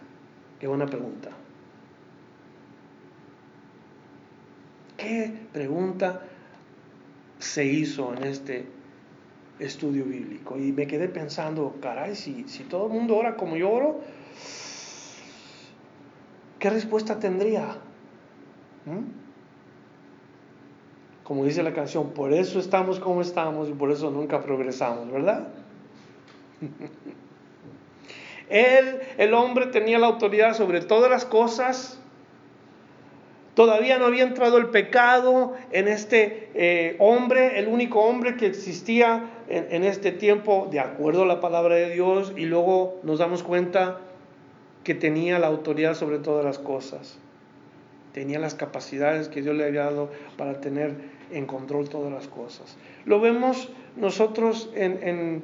Qué 0.57 0.67
buena 0.67 0.85
pregunta. 0.85 1.31
¿Qué 4.95 5.33
pregunta 5.51 6.21
se 7.39 7.65
hizo 7.65 8.13
en 8.13 8.23
este 8.23 8.67
estudio 9.59 10.05
bíblico? 10.05 10.57
Y 10.57 10.71
me 10.71 10.87
quedé 10.87 11.09
pensando, 11.09 11.75
caray, 11.81 12.15
si, 12.15 12.47
si 12.47 12.63
todo 12.63 12.87
el 12.87 12.93
mundo 12.93 13.17
ora 13.17 13.35
como 13.35 13.57
yo 13.57 13.69
oro, 13.69 13.99
¿qué 16.59 16.69
respuesta 16.69 17.19
tendría? 17.19 17.77
¿Mm? 18.85 19.19
Como 21.23 21.45
dice 21.45 21.63
la 21.63 21.73
canción, 21.73 22.11
por 22.11 22.33
eso 22.33 22.59
estamos 22.59 22.99
como 22.99 23.21
estamos 23.21 23.69
y 23.69 23.73
por 23.73 23.91
eso 23.91 24.11
nunca 24.11 24.41
progresamos, 24.41 25.11
¿verdad? 25.11 25.47
Él, 28.49 28.99
el 29.17 29.33
hombre, 29.33 29.67
tenía 29.67 29.99
la 29.99 30.07
autoridad 30.07 30.55
sobre 30.55 30.81
todas 30.81 31.09
las 31.09 31.25
cosas 31.25 31.99
Todavía 33.59 33.97
no 33.97 34.05
había 34.05 34.23
entrado 34.23 34.57
el 34.57 34.67
pecado 34.67 35.53
en 35.71 35.89
este 35.89 36.49
eh, 36.53 36.95
hombre, 36.97 37.59
el 37.59 37.67
único 37.67 37.99
hombre 37.99 38.37
que 38.37 38.45
existía 38.45 39.31
en, 39.49 39.67
en, 39.71 39.83
este 39.83 40.13
tiempo, 40.13 40.69
de 40.71 40.79
acuerdo 40.79 41.23
a 41.23 41.25
la 41.25 41.41
palabra 41.41 41.75
de 41.75 41.89
Dios, 41.89 42.31
y 42.37 42.45
luego 42.45 43.01
nos 43.03 43.19
damos 43.19 43.43
cuenta 43.43 43.99
que 44.83 44.95
tenía 44.95 45.39
la 45.39 45.47
autoridad 45.47 45.95
sobre 45.95 46.19
todas 46.19 46.45
las 46.45 46.59
cosas. 46.59 47.17
Tenía 48.13 48.39
las 48.39 48.55
capacidades 48.55 49.27
que 49.27 49.41
Dios 49.41 49.55
le 49.55 49.65
había 49.65 49.85
dado 49.85 50.09
para 50.37 50.61
tener 50.61 50.95
en 51.31 51.45
control 51.45 51.89
todas 51.89 52.11
las 52.11 52.27
cosas. 52.27 52.75
Lo 53.05 53.19
vemos 53.19 53.69
nosotros 53.95 54.69
en, 54.75 55.43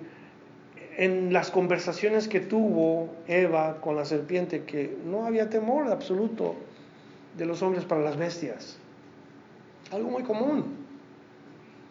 en, 0.98 1.34
las 1.34 1.52
conversaciones 1.52 2.28
que 2.28 2.40
tuvo 2.40 3.10
Eva 3.28 3.82
con 3.82 3.96
la 3.96 4.06
serpiente, 4.06 4.64
que 4.64 4.98
no 5.06 5.26
había 5.26 5.50
temor 5.50 5.88
absoluto 5.92 6.56
de 7.38 7.46
los 7.46 7.62
hombres 7.62 7.86
para 7.86 8.02
las 8.02 8.18
bestias. 8.18 8.78
Algo 9.92 10.10
muy 10.10 10.24
común. 10.24 10.86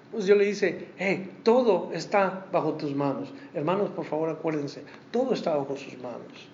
Entonces 0.07 0.27
Dios 0.27 0.39
le 0.39 0.45
dice, 0.45 0.89
hey, 0.97 1.31
todo 1.43 1.91
está 1.93 2.47
bajo 2.51 2.75
tus 2.75 2.95
manos. 2.95 3.33
Hermanos, 3.53 3.91
por 3.91 4.05
favor 4.05 4.31
acuérdense, 4.31 4.83
todo 5.11 5.35
está 5.35 5.55
bajo 5.57 5.77
sus 5.77 5.99
manos. 5.99 6.54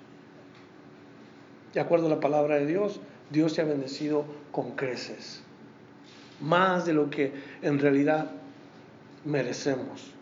De 1.74 1.80
acuerdo 1.80 2.06
a 2.06 2.10
la 2.10 2.20
palabra 2.20 2.56
de 2.56 2.66
Dios, 2.66 3.00
Dios 3.30 3.54
te 3.54 3.60
ha 3.60 3.64
bendecido 3.64 4.24
con 4.50 4.72
creces. 4.72 5.42
Más 6.40 6.86
de 6.86 6.94
lo 6.94 7.10
que 7.10 7.32
en 7.62 7.78
realidad 7.78 8.30
merecemos. 9.24 10.12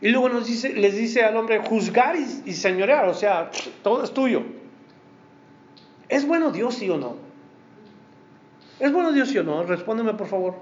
Y 0.00 0.08
luego 0.08 0.28
nos 0.28 0.46
dice, 0.46 0.72
les 0.72 0.96
dice 0.96 1.22
al 1.24 1.36
hombre 1.36 1.60
juzgar 1.60 2.16
y, 2.16 2.50
y 2.50 2.54
señorear, 2.54 3.08
o 3.08 3.14
sea, 3.14 3.50
todo 3.82 4.02
es 4.02 4.12
tuyo. 4.12 4.42
¿Es 6.08 6.26
bueno 6.26 6.50
Dios 6.50 6.74
sí 6.74 6.88
o 6.90 6.96
no? 6.96 7.16
¿Es 8.80 8.92
bueno 8.92 9.12
Dios 9.12 9.28
sí 9.28 9.38
o 9.38 9.44
no? 9.44 9.62
Respóndeme 9.62 10.14
por 10.14 10.26
favor. 10.26 10.54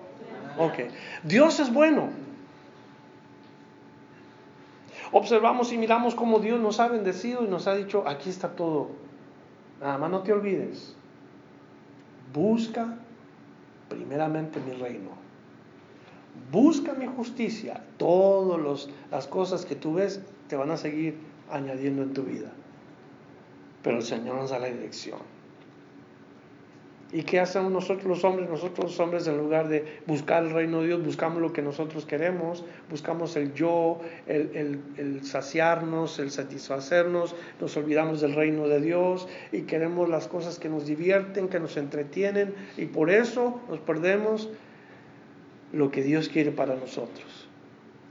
Ok. 0.59 0.75
Dios 1.23 1.61
es 1.61 1.73
bueno. 1.73 2.11
Observamos 5.13 5.73
y 5.73 5.79
miramos 5.79 6.15
cómo 6.15 6.39
Dios 6.39 6.61
nos 6.61 6.81
ha 6.81 6.89
bendecido 6.89 7.45
y 7.45 7.49
nos 7.49 7.67
ha 7.67 7.75
dicho, 7.75 8.05
aquí 8.07 8.29
está 8.29 8.51
todo. 8.51 8.91
Nada 9.81 9.99
más 9.99 10.11
no 10.11 10.23
te 10.23 10.33
olvides. 10.33 10.95
Busca 12.33 12.99
primeramente 13.89 14.61
mi 14.61 14.73
reino. 14.73 15.11
Busca 16.53 16.93
mi 16.93 17.07
justicia. 17.07 17.83
Todas 17.97 18.89
las 19.11 19.27
cosas 19.27 19.65
que 19.65 19.77
tú 19.77 19.95
ves 19.95 20.21
te 20.49 20.57
van 20.57 20.71
a 20.71 20.77
seguir 20.77 21.19
añadiendo 21.51 22.03
en 22.03 22.13
tu 22.13 22.23
vida. 22.23 22.51
Pero 23.83 23.99
el 23.99 24.03
Señor 24.03 24.37
nos 24.37 24.51
da 24.51 24.59
la 24.59 24.67
dirección. 24.67 25.38
¿Y 27.11 27.23
qué 27.23 27.41
hacemos 27.41 27.73
nosotros 27.73 28.05
los 28.05 28.25
hombres? 28.25 28.51
Nosotros 28.51 28.91
los 28.91 29.01
hombres 29.01 29.27
en 29.27 29.39
lugar 29.39 29.69
de 29.69 30.01
buscar 30.07 30.45
el 30.45 30.51
reino 30.51 30.83
de 30.83 30.89
Dios, 30.89 31.03
buscamos 31.03 31.41
lo 31.41 31.55
que 31.55 31.63
nosotros 31.63 32.05
queremos, 32.05 32.65
buscamos 32.91 33.35
el 33.37 33.55
yo, 33.55 34.01
el, 34.27 35.21
saciarnos, 35.23 36.19
el 36.19 36.31
satisfacernos, 36.31 37.35
nos 37.61 37.77
olvidamos 37.79 38.21
del 38.21 38.35
reino 38.35 38.69
de 38.69 38.83
Dios 38.83 39.27
y 39.53 39.63
queremos 39.63 40.11
las 40.11 40.29
cosas 40.29 40.59
que 40.59 40.69
nos 40.69 40.85
divierten, 40.85 41.49
que 41.49 41.61
nos 41.61 41.79
entretienen 41.79 42.55
y 42.77 42.85
por 42.85 43.11
eso 43.11 43.63
nos 43.71 43.79
perdemos 43.79 44.51
lo 45.73 45.91
que 45.91 46.03
Dios 46.03 46.29
quiere 46.29 46.51
para 46.51 46.75
nosotros. 46.75 47.49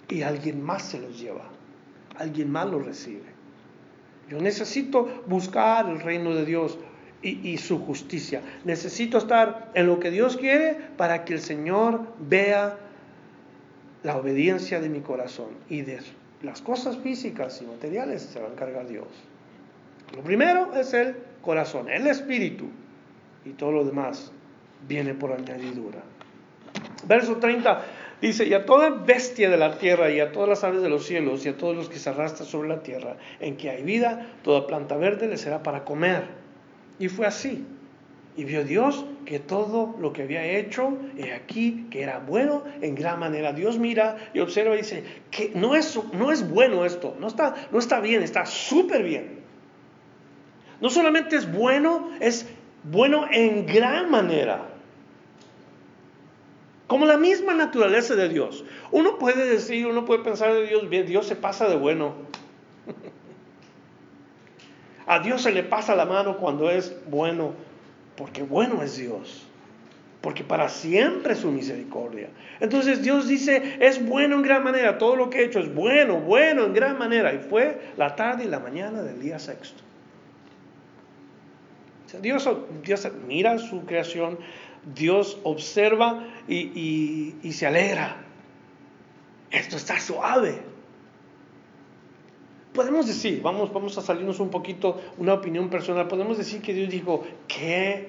Y 0.10 0.24
alguien 0.24 0.64
más 0.64 0.82
se 0.82 1.00
los 1.00 1.20
lleva, 1.20 1.48
alguien 2.16 2.52
más 2.52 2.68
lo 2.68 2.80
recibe. 2.80 3.38
Yo 4.28 4.42
necesito 4.42 5.24
buscar 5.28 5.88
el 5.88 6.02
reino 6.02 6.34
de 6.34 6.46
Dios 6.46 6.80
y, 7.22 7.58
su 7.58 7.80
justicia. 7.80 8.42
Necesito 8.64 9.18
estar 9.18 9.72
en 9.74 9.88
lo 9.88 10.00
que 10.00 10.12
Dios 10.12 10.38
quiere 10.38 10.78
para 10.98 11.26
que 11.26 11.34
el 11.34 11.40
Señor 11.40 12.02
vea 12.20 12.78
la 14.04 14.18
obediencia 14.18 14.80
de 14.80 14.90
mi 14.90 15.02
corazón 15.02 15.50
y 15.70 15.82
de 15.82 16.00
las 16.44 16.62
cosas 16.62 16.98
físicas 16.98 17.62
y 17.62 17.66
materiales 17.66 18.22
se 18.22 18.40
va 18.40 18.48
a 18.48 18.52
encargar 18.52 18.88
Dios. 18.88 19.08
Lo 20.16 20.22
primero 20.22 20.74
es 20.76 20.94
el 20.94 21.16
corazón, 21.42 21.90
el 21.90 22.08
espíritu 22.08 22.70
y 23.46 23.52
todo 23.52 23.72
lo 23.72 23.84
demás 23.84 24.32
viene 24.88 25.14
por 25.14 25.32
añadidura. 25.32 26.04
Verso 27.08 27.38
30 27.38 27.84
dice, 28.22 28.46
y 28.46 28.54
a 28.54 28.66
toda 28.66 28.90
bestia 28.90 29.50
de 29.50 29.58
la 29.58 29.78
tierra 29.78 30.10
y 30.10 30.20
a 30.20 30.32
todas 30.32 30.50
las 30.50 30.64
aves 30.64 30.82
de 30.82 30.90
los 30.90 31.06
cielos 31.06 31.46
y 31.46 31.50
a 31.50 31.58
todos 31.58 31.76
los 31.76 31.90
que 31.90 31.98
se 31.98 32.10
arrastran 32.10 32.48
sobre 32.48 32.70
la 32.70 32.82
tierra, 32.82 33.18
en 33.40 33.58
que 33.58 33.70
hay 33.70 33.84
vida, 33.84 34.28
toda 34.44 34.68
planta 34.68 34.96
verde 34.98 35.28
le 35.28 35.38
será 35.38 35.64
para 35.64 35.84
comer. 35.84 36.47
Y 37.00 37.10
fue 37.10 37.26
así. 37.26 37.66
Y 38.36 38.44
vio 38.44 38.64
Dios 38.64 39.04
que 39.26 39.40
todo 39.40 39.96
lo 40.00 40.14
que 40.14 40.22
había 40.22 40.46
hecho 40.46 40.96
he 41.18 41.34
aquí, 41.34 41.88
que 41.90 42.04
era 42.04 42.20
bueno 42.20 42.64
en 42.82 42.94
gran 42.94 43.20
manera. 43.20 43.52
Dios 43.52 43.80
mira 43.80 44.18
y 44.34 44.40
observa 44.40 44.76
y 44.76 44.78
dice 44.78 45.04
que 45.32 45.52
no 45.56 45.76
es, 45.76 46.00
no 46.14 46.32
es 46.32 46.48
bueno 46.48 46.86
esto, 46.86 47.16
no 47.20 47.28
está, 47.28 47.56
no 47.72 47.80
está 47.80 48.00
bien, 48.00 48.22
está 48.22 48.46
súper 48.46 49.04
bien. 49.04 49.40
No 50.80 50.92
solamente 50.92 51.36
es 51.36 51.52
bueno, 51.52 52.12
es 52.20 52.48
bueno 52.84 53.26
en 53.32 53.66
gran 53.66 54.12
manera. 54.12 54.68
Como 56.86 57.06
la 57.06 57.18
misma 57.18 57.54
naturaleza 57.54 58.16
de 58.16 58.30
Dios. 58.30 58.64
Uno 58.92 59.18
puede 59.18 59.46
decir, 59.46 59.88
uno 59.88 60.06
puede 60.06 60.24
pensar 60.24 60.54
de 60.54 60.68
Dios, 60.68 60.88
bien, 60.90 61.06
Dios 61.06 61.28
se 61.28 61.36
pasa 61.36 61.68
de 61.68 61.76
bueno. 61.76 62.27
A 65.08 65.20
Dios 65.20 65.42
se 65.42 65.54
le 65.54 65.64
pasa 65.64 65.96
la 65.96 66.06
mano 66.06 66.38
cuando 66.38 66.70
es 66.70 66.94
bueno, 67.10 67.54
porque 68.18 68.44
bueno 68.44 68.84
es 68.84 68.98
Dios, 68.98 69.48
porque 70.20 70.44
para 70.44 70.68
siempre 70.68 71.32
es 71.32 71.40
su 71.40 71.50
misericordia. 71.50 72.28
Entonces 72.60 73.02
Dios 73.02 73.26
dice, 73.26 73.78
es 73.80 74.06
bueno 74.06 74.36
en 74.36 74.42
gran 74.42 74.66
manera, 74.66 74.98
todo 74.98 75.16
lo 75.16 75.30
que 75.30 75.40
he 75.40 75.46
hecho 75.46 75.60
es 75.60 75.74
bueno, 75.74 76.20
bueno 76.20 76.66
en 76.66 76.74
gran 76.74 76.98
manera. 76.98 77.34
Y 77.34 77.40
fue 77.40 77.94
la 77.96 78.18
tarde 78.18 78.44
y 78.44 78.48
la 78.50 78.60
mañana 78.60 79.02
del 79.02 79.22
día 79.22 79.40
sexto. 79.40 79.82
Dios, 82.22 82.50
mira 83.28 83.58
su 83.60 83.86
creación, 83.86 84.38
Dios 84.94 85.40
observa 85.44 86.26
y, 86.50 87.34
y 87.42 87.52
se 87.54 87.66
alegra. 87.66 88.18
Esto 89.52 89.78
está 89.78 90.00
suave 90.02 90.77
podemos 92.78 93.08
decir, 93.08 93.42
vamos, 93.42 93.74
vamos 93.74 93.98
a 93.98 94.02
salirnos 94.02 94.40
un 94.40 94.52
poquito, 94.52 95.02
una 95.18 95.34
opinión 95.34 95.68
personal, 95.68 96.08
podemos 96.08 96.38
decir 96.38 96.62
que 96.62 96.76
Dios 96.76 96.90
dijo, 96.90 97.24
qué 97.48 98.08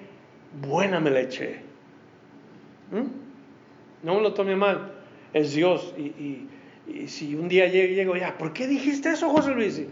buena 0.61 1.01
me 1.01 1.11
la 1.11 1.21
eché. 1.21 1.61
¿Mm? 2.91 4.05
No 4.05 4.15
me 4.17 4.21
lo 4.21 4.35
tome 4.35 4.57
mal, 4.57 4.93
es 5.33 5.55
Dios. 5.55 5.95
Y, 5.97 6.47
si 7.07 7.35
un 7.35 7.49
día 7.49 7.67
llego, 7.67 8.15
ya, 8.17 8.37
¿por 8.37 8.53
qué 8.53 8.67
dijiste 8.67 9.11
eso, 9.11 9.31
José 9.31 9.53
Luis? 9.53 9.83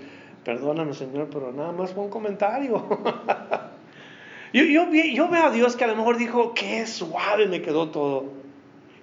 Perdóname, 0.44 0.92
Señor, 0.92 1.28
pero 1.30 1.52
nada 1.52 1.72
más 1.72 1.92
fue 1.92 2.04
un 2.04 2.10
comentario. 2.10 2.86
yo, 4.52 4.62
yo, 4.62 4.90
yo 4.92 5.28
veo 5.28 5.44
a 5.44 5.50
Dios 5.50 5.74
que 5.74 5.84
a 5.84 5.88
lo 5.88 5.96
mejor 5.96 6.18
dijo, 6.18 6.52
qué 6.52 6.86
suave 6.86 7.46
me 7.46 7.62
quedó 7.62 7.88
todo, 7.88 8.26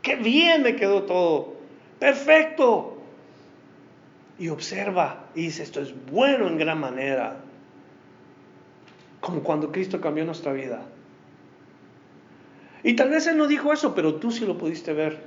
qué 0.04 0.18
bien 0.18 0.62
me 0.62 0.76
quedó 0.76 1.04
todo, 1.04 1.56
perfecto 2.00 2.93
y 4.44 4.50
observa 4.50 5.28
y 5.36 5.44
dice, 5.44 5.64
esto 5.64 5.80
es 5.80 5.94
bueno 6.12 6.50
en 6.50 6.58
gran 6.58 6.78
manera. 6.78 7.38
Como 9.22 9.42
cuando 9.42 9.72
Cristo 9.72 10.02
cambió 10.02 10.26
nuestra 10.26 10.52
vida. 10.52 10.82
Y 12.84 12.98
tal 12.98 13.10
vez 13.10 13.26
Él 13.26 13.38
no 13.38 13.48
dijo 13.48 13.72
eso, 13.72 13.96
pero 13.96 14.16
tú 14.16 14.32
sí 14.32 14.46
lo 14.46 14.58
pudiste 14.58 14.92
ver. 14.92 15.24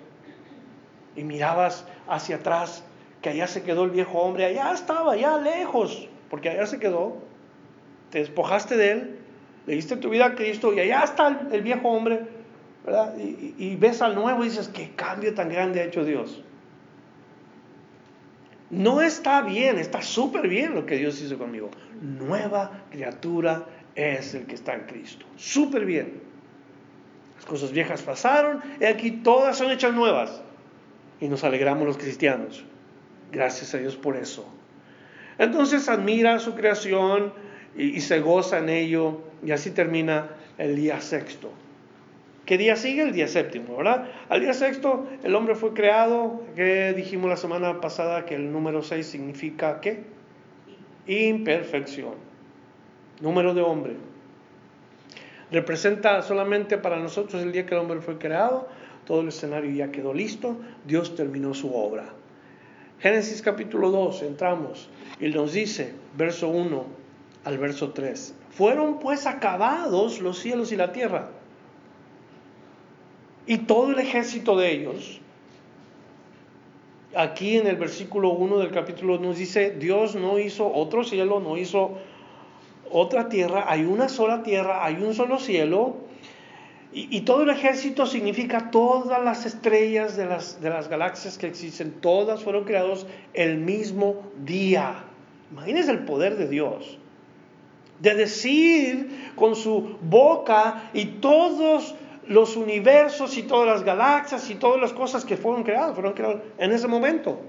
Y 1.17 1.25
mirabas 1.25 1.87
hacia 2.07 2.37
atrás, 2.37 2.85
que 3.23 3.31
allá 3.31 3.47
se 3.47 3.63
quedó 3.63 3.85
el 3.85 3.91
viejo 3.91 4.19
hombre, 4.19 4.45
allá 4.45 4.75
estaba, 4.75 5.15
allá 5.15 5.39
lejos, 5.39 6.11
porque 6.29 6.51
allá 6.51 6.67
se 6.67 6.79
quedó. 6.79 7.17
Te 8.11 8.19
despojaste 8.19 8.77
de 8.77 8.91
Él, 8.91 9.19
le 9.67 9.77
diste 9.77 9.97
tu 9.97 10.11
vida 10.11 10.27
a 10.27 10.35
Cristo 10.35 10.75
y 10.75 10.81
allá 10.81 11.05
está 11.05 11.49
el, 11.51 11.63
viejo 11.63 11.89
hombre, 11.89 12.21
¿verdad? 12.85 13.17
Y, 13.17 13.55
y 13.57 13.77
ves 13.77 14.03
al 14.03 14.15
nuevo 14.15 14.45
y 14.45 14.51
dices, 14.51 14.69
qué 14.69 14.91
cambio 14.95 15.33
tan 15.33 15.49
grande 15.49 15.81
ha 15.81 15.85
hecho 15.85 16.05
Dios. 16.05 16.43
No 18.71 19.01
está 19.01 19.43
bien, 19.43 19.79
está 19.79 20.03
súper 20.03 20.49
bien 20.49 20.75
lo 20.75 20.87
que 20.87 20.97
Dios 20.97 21.21
hizo 21.21 21.39
conmigo. 21.39 21.71
Nueva 22.01 22.85
criatura 22.91 23.65
es 23.95 24.35
el 24.35 24.47
que 24.47 24.55
está 24.55 24.75
en 24.75 24.83
Cristo. 24.83 25.25
Súper 25.37 25.85
bien. 25.85 26.21
Las 27.37 27.47
cosas 27.47 27.71
viejas 27.73 28.03
pasaron 28.03 28.61
y 28.81 28.85
aquí 28.85 29.11
todas 29.11 29.57
son 29.57 29.71
hechas 29.71 29.95
nuevas. 29.95 30.43
Y 31.21 31.29
nos 31.29 31.45
alegramos 31.45 31.87
los 31.87 31.97
cristianos. 31.97 32.65
Gracias 33.31 33.75
a 33.75 33.79
Dios 33.79 33.97
por 33.97 34.17
eso. 34.17 34.47
Entonces 35.39 35.89
admira 35.89 36.39
su 36.39 36.55
creación 36.55 37.33
y, 37.77 37.97
y 37.97 38.01
se 38.01 38.21
goza 38.21 38.59
en 38.59 38.69
ello. 38.69 39.21
Y 39.45 39.53
así 39.53 39.71
termina 39.71 40.31
el 40.59 40.75
día 40.77 41.01
sexto. 41.01 41.53
¿Qué 42.47 42.59
día 42.59 42.77
sigue? 42.77 43.03
El 43.03 43.13
día 43.13 43.27
séptimo, 43.27 43.77
¿verdad? 43.77 44.07
Al 44.29 44.41
día 44.41 44.55
sexto 44.55 45.09
el 45.25 45.35
hombre 45.35 45.57
fue 45.57 45.75
creado, 45.75 46.45
que 46.55 46.95
dijimos 46.95 47.29
la 47.29 47.37
semana 47.37 47.81
pasada 47.81 48.25
que 48.25 48.37
el 48.37 48.53
número 48.53 48.85
6 48.85 49.05
significa 49.05 49.81
¿qué? 49.81 50.05
Imperfección. 51.09 52.15
Número 53.21 53.53
de 53.53 53.63
hombre. 53.63 53.97
Representa 55.51 56.23
solamente 56.23 56.79
para 56.79 57.01
nosotros 57.01 57.43
el 57.43 57.51
día 57.51 57.67
que 57.67 57.75
el 57.75 57.81
hombre 57.81 58.01
fue 58.01 58.17
creado, 58.17 58.69
todo 59.07 59.23
el 59.23 59.29
escenario 59.29 59.73
ya 59.73 59.91
quedó 59.91 60.15
listo, 60.15 60.57
Dios 60.87 61.17
terminó 61.17 61.53
su 61.53 61.75
obra. 61.75 62.05
Génesis 63.01 63.43
capítulo 63.43 63.91
2, 63.91 64.23
entramos 64.23 64.89
y 65.19 65.29
nos 65.31 65.53
dice, 65.53 65.95
verso 66.17 66.49
1 66.49 66.87
al 67.45 67.59
verso 67.59 67.91
3, 67.91 68.35
fueron 68.51 69.01
pues 69.01 69.27
acabados 69.27 70.21
los 70.21 70.39
cielos 70.39 70.71
y 70.71 70.77
la 70.77 70.93
tierra 70.93 71.31
y 73.47 73.59
todo 73.59 73.91
el 73.91 73.99
ejército 73.99 74.57
de 74.57 74.73
ellos, 74.73 75.21
aquí 77.15 77.57
en 77.57 77.67
el 77.67 77.77
versículo 77.77 78.31
1 78.31 78.59
del 78.59 78.71
capítulo 78.71 79.19
nos 79.19 79.39
dice, 79.39 79.71
Dios 79.71 80.15
no 80.17 80.39
hizo 80.39 80.73
otro 80.73 81.05
cielo, 81.05 81.41
no 81.41 81.57
hizo 81.57 81.93
otra 82.91 83.29
tierra, 83.29 83.65
hay 83.69 83.85
una 83.85 84.09
sola 84.09 84.43
tierra, 84.43 84.85
hay 84.85 84.97
un 84.97 85.15
solo 85.15 85.39
cielo, 85.39 85.97
y, 86.99 87.21
todo 87.23 87.43
el 87.43 87.51
ejército 87.51 88.07
significa 88.07 88.71
todas 88.71 89.23
las 89.23 89.45
estrellas 89.45 90.17
de 90.17 90.25
las, 90.25 90.63
de 90.63 90.71
las 90.71 90.89
galaxias 90.89 91.37
que 91.37 91.47
existen, 91.47 91.93
todas 92.01 92.43
fueron 92.43 92.65
creadas 92.65 93.07
el 93.35 93.59
mismo 93.59 94.23
día. 94.47 95.05
Imagínense 95.53 95.91
el 95.91 96.07
poder 96.07 96.37
de 96.39 96.49
Dios. 96.49 96.97
De 98.01 98.15
decir 98.15 99.31
con 99.37 99.57
su 99.57 99.99
boca 100.01 100.89
y 100.95 101.05
todos 101.05 101.95
los 102.29 102.57
universos 102.57 103.37
y 103.37 103.43
todas 103.45 103.69
las 103.69 103.85
galaxias 103.85 104.51
y 104.51 104.57
todas 104.57 104.81
las 104.81 104.93
cosas 104.93 105.25
que 105.25 105.37
fueron 105.37 105.63
creadas, 105.63 105.95
fueron 105.95 106.13
creadas 106.13 106.43
en 106.59 106.73
ese 106.73 106.89
momento. 106.89 107.41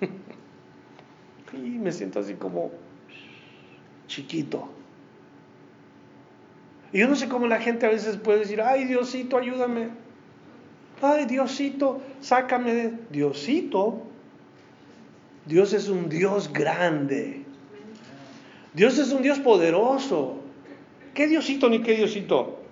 y 1.52 1.56
me 1.56 1.92
siento 1.92 2.20
así 2.20 2.34
como 2.34 2.70
chiquito. 4.06 4.68
Y 6.92 7.00
yo 7.00 7.08
no 7.08 7.16
sé 7.16 7.28
cómo 7.28 7.48
la 7.48 7.60
gente 7.60 7.86
a 7.86 7.90
veces 7.90 8.16
puede 8.16 8.40
decir, 8.40 8.60
ay 8.60 8.84
Diosito, 8.84 9.36
ayúdame. 9.36 9.88
ay 11.02 11.24
Diosito, 11.26 12.00
sácame 12.20 12.74
de... 12.74 12.92
Diosito, 13.10 14.02
Dios 15.46 15.72
es 15.72 15.88
un 15.88 16.08
Dios 16.08 16.52
grande. 16.52 17.42
Dios 18.72 18.98
es 18.98 19.10
un 19.10 19.22
Dios 19.22 19.40
poderoso. 19.40 20.36
¿Qué 21.14 21.26
Diosito 21.26 21.68
ni 21.68 21.82
qué 21.82 21.96
Diosito? 21.96 22.63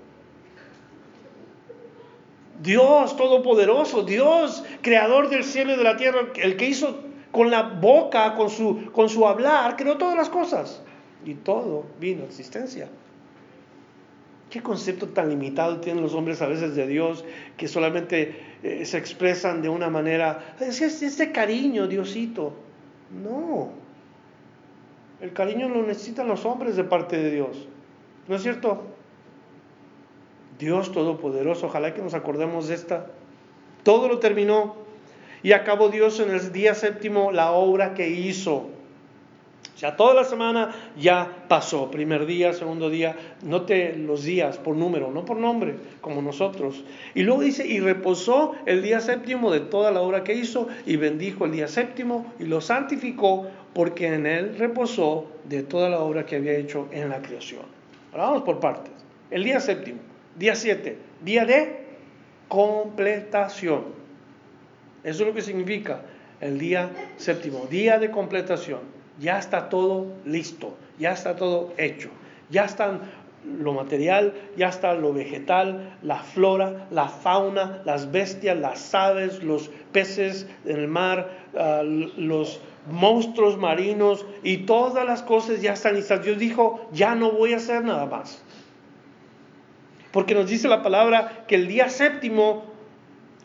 Dios 2.62 3.16
todopoderoso, 3.16 4.04
Dios 4.04 4.64
creador 4.82 5.28
del 5.28 5.44
cielo 5.44 5.74
y 5.74 5.76
de 5.76 5.84
la 5.84 5.96
tierra, 5.96 6.28
el 6.36 6.56
que 6.56 6.68
hizo 6.68 7.00
con 7.32 7.50
la 7.50 7.62
boca, 7.62 8.34
con 8.34 8.50
su, 8.50 8.90
con 8.92 9.08
su 9.08 9.26
hablar, 9.26 9.76
creó 9.76 9.96
todas 9.96 10.16
las 10.16 10.28
cosas. 10.28 10.82
Y 11.24 11.34
todo 11.34 11.86
vino 11.98 12.22
a 12.22 12.26
existencia. 12.26 12.88
¿Qué 14.50 14.62
concepto 14.62 15.08
tan 15.08 15.30
limitado 15.30 15.80
tienen 15.80 16.02
los 16.02 16.12
hombres 16.12 16.42
a 16.42 16.46
veces 16.46 16.76
de 16.76 16.86
Dios 16.86 17.24
que 17.56 17.68
solamente 17.68 18.38
eh, 18.62 18.84
se 18.84 18.98
expresan 18.98 19.62
de 19.62 19.70
una 19.70 19.88
manera, 19.88 20.56
es, 20.60 20.82
este 20.82 21.32
cariño, 21.32 21.86
Diosito? 21.88 22.52
No. 23.24 23.70
El 25.22 25.32
cariño 25.32 25.70
lo 25.70 25.82
necesitan 25.82 26.28
los 26.28 26.44
hombres 26.44 26.76
de 26.76 26.84
parte 26.84 27.16
de 27.16 27.30
Dios. 27.30 27.66
¿No 28.28 28.36
es 28.36 28.42
cierto? 28.42 28.91
Dios 30.62 30.92
Todopoderoso, 30.92 31.66
ojalá 31.66 31.92
que 31.92 32.02
nos 32.02 32.14
acordemos 32.14 32.68
de 32.68 32.76
esta. 32.76 33.06
Todo 33.82 34.06
lo 34.06 34.20
terminó 34.20 34.76
y 35.42 35.50
acabó 35.50 35.88
Dios 35.88 36.20
en 36.20 36.30
el 36.30 36.52
día 36.52 36.76
séptimo 36.76 37.32
la 37.32 37.50
obra 37.50 37.94
que 37.94 38.08
hizo. 38.08 38.68
O 39.74 39.78
sea, 39.82 39.96
toda 39.96 40.14
la 40.14 40.22
semana 40.22 40.72
ya 40.96 41.46
pasó. 41.48 41.90
Primer 41.90 42.26
día, 42.26 42.52
segundo 42.52 42.90
día. 42.90 43.16
Note 43.42 43.96
los 43.96 44.22
días 44.22 44.58
por 44.58 44.76
número, 44.76 45.10
no 45.10 45.24
por 45.24 45.38
nombre, 45.38 45.74
como 46.00 46.22
nosotros. 46.22 46.84
Y 47.16 47.24
luego 47.24 47.42
dice, 47.42 47.66
y 47.66 47.80
reposó 47.80 48.52
el 48.64 48.82
día 48.82 49.00
séptimo 49.00 49.50
de 49.50 49.58
toda 49.58 49.90
la 49.90 50.00
obra 50.00 50.22
que 50.22 50.34
hizo, 50.34 50.68
y 50.86 50.94
bendijo 50.94 51.44
el 51.44 51.50
día 51.50 51.66
séptimo, 51.66 52.32
y 52.38 52.44
lo 52.44 52.60
santificó, 52.60 53.48
porque 53.74 54.14
en 54.14 54.26
él 54.26 54.56
reposó 54.56 55.26
de 55.42 55.64
toda 55.64 55.90
la 55.90 55.98
obra 55.98 56.24
que 56.24 56.36
había 56.36 56.52
hecho 56.52 56.86
en 56.92 57.08
la 57.08 57.20
creación. 57.20 57.62
Ahora 58.12 58.26
vamos 58.26 58.42
por 58.42 58.60
partes. 58.60 58.92
El 59.28 59.42
día 59.42 59.58
séptimo, 59.58 59.98
día 60.36 60.54
siete, 60.54 60.98
día 61.22 61.44
de 61.44 61.84
completación. 62.48 63.84
Eso 65.04 65.22
es 65.22 65.28
lo 65.28 65.34
que 65.34 65.42
significa 65.42 66.02
el 66.40 66.58
día 66.58 66.90
séptimo, 67.16 67.66
día 67.70 67.98
de 67.98 68.10
completación 68.10 69.02
ya 69.18 69.38
está 69.38 69.68
todo 69.68 70.06
listo, 70.24 70.76
ya 70.98 71.12
está 71.12 71.36
todo 71.36 71.72
hecho, 71.76 72.10
ya 72.50 72.64
están 72.64 73.00
lo 73.44 73.72
material, 73.72 74.34
ya 74.56 74.68
está 74.68 74.94
lo 74.94 75.12
vegetal, 75.12 75.96
la 76.02 76.18
flora, 76.18 76.86
la 76.90 77.08
fauna, 77.08 77.82
las 77.84 78.12
bestias, 78.12 78.56
las 78.56 78.94
aves, 78.94 79.42
los 79.42 79.68
peces 79.92 80.46
en 80.64 80.76
el 80.76 80.88
mar, 80.88 81.30
ah, 81.56 81.82
los 81.82 82.60
monstruos 82.90 83.58
marinos 83.58 84.24
y 84.42 84.58
todas 84.58 85.04
las 85.04 85.22
cosas 85.22 85.60
ya 85.60 85.72
están 85.72 85.94
listas. 85.94 86.24
Dios 86.24 86.38
dijo, 86.38 86.88
ya 86.92 87.14
no 87.14 87.32
voy 87.32 87.52
a 87.52 87.56
hacer 87.56 87.84
nada 87.84 88.06
más. 88.06 88.42
Porque 90.12 90.34
nos 90.34 90.48
dice 90.48 90.68
la 90.68 90.82
palabra 90.82 91.44
que 91.48 91.54
el 91.54 91.66
día 91.66 91.88
séptimo 91.88 92.64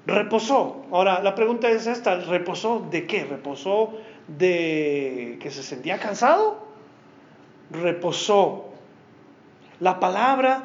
reposó. 0.05 0.85
Ahora, 0.91 1.21
la 1.21 1.35
pregunta 1.35 1.69
es 1.69 1.87
esta, 1.87 2.15
¿reposó 2.15 2.85
de 2.91 3.07
qué? 3.07 3.25
¿Reposó 3.25 3.93
de 4.27 5.37
que 5.41 5.51
se 5.51 5.63
sentía 5.63 5.99
cansado, 5.99 6.67
reposó. 7.71 8.65
La 9.79 9.99
palabra 9.99 10.63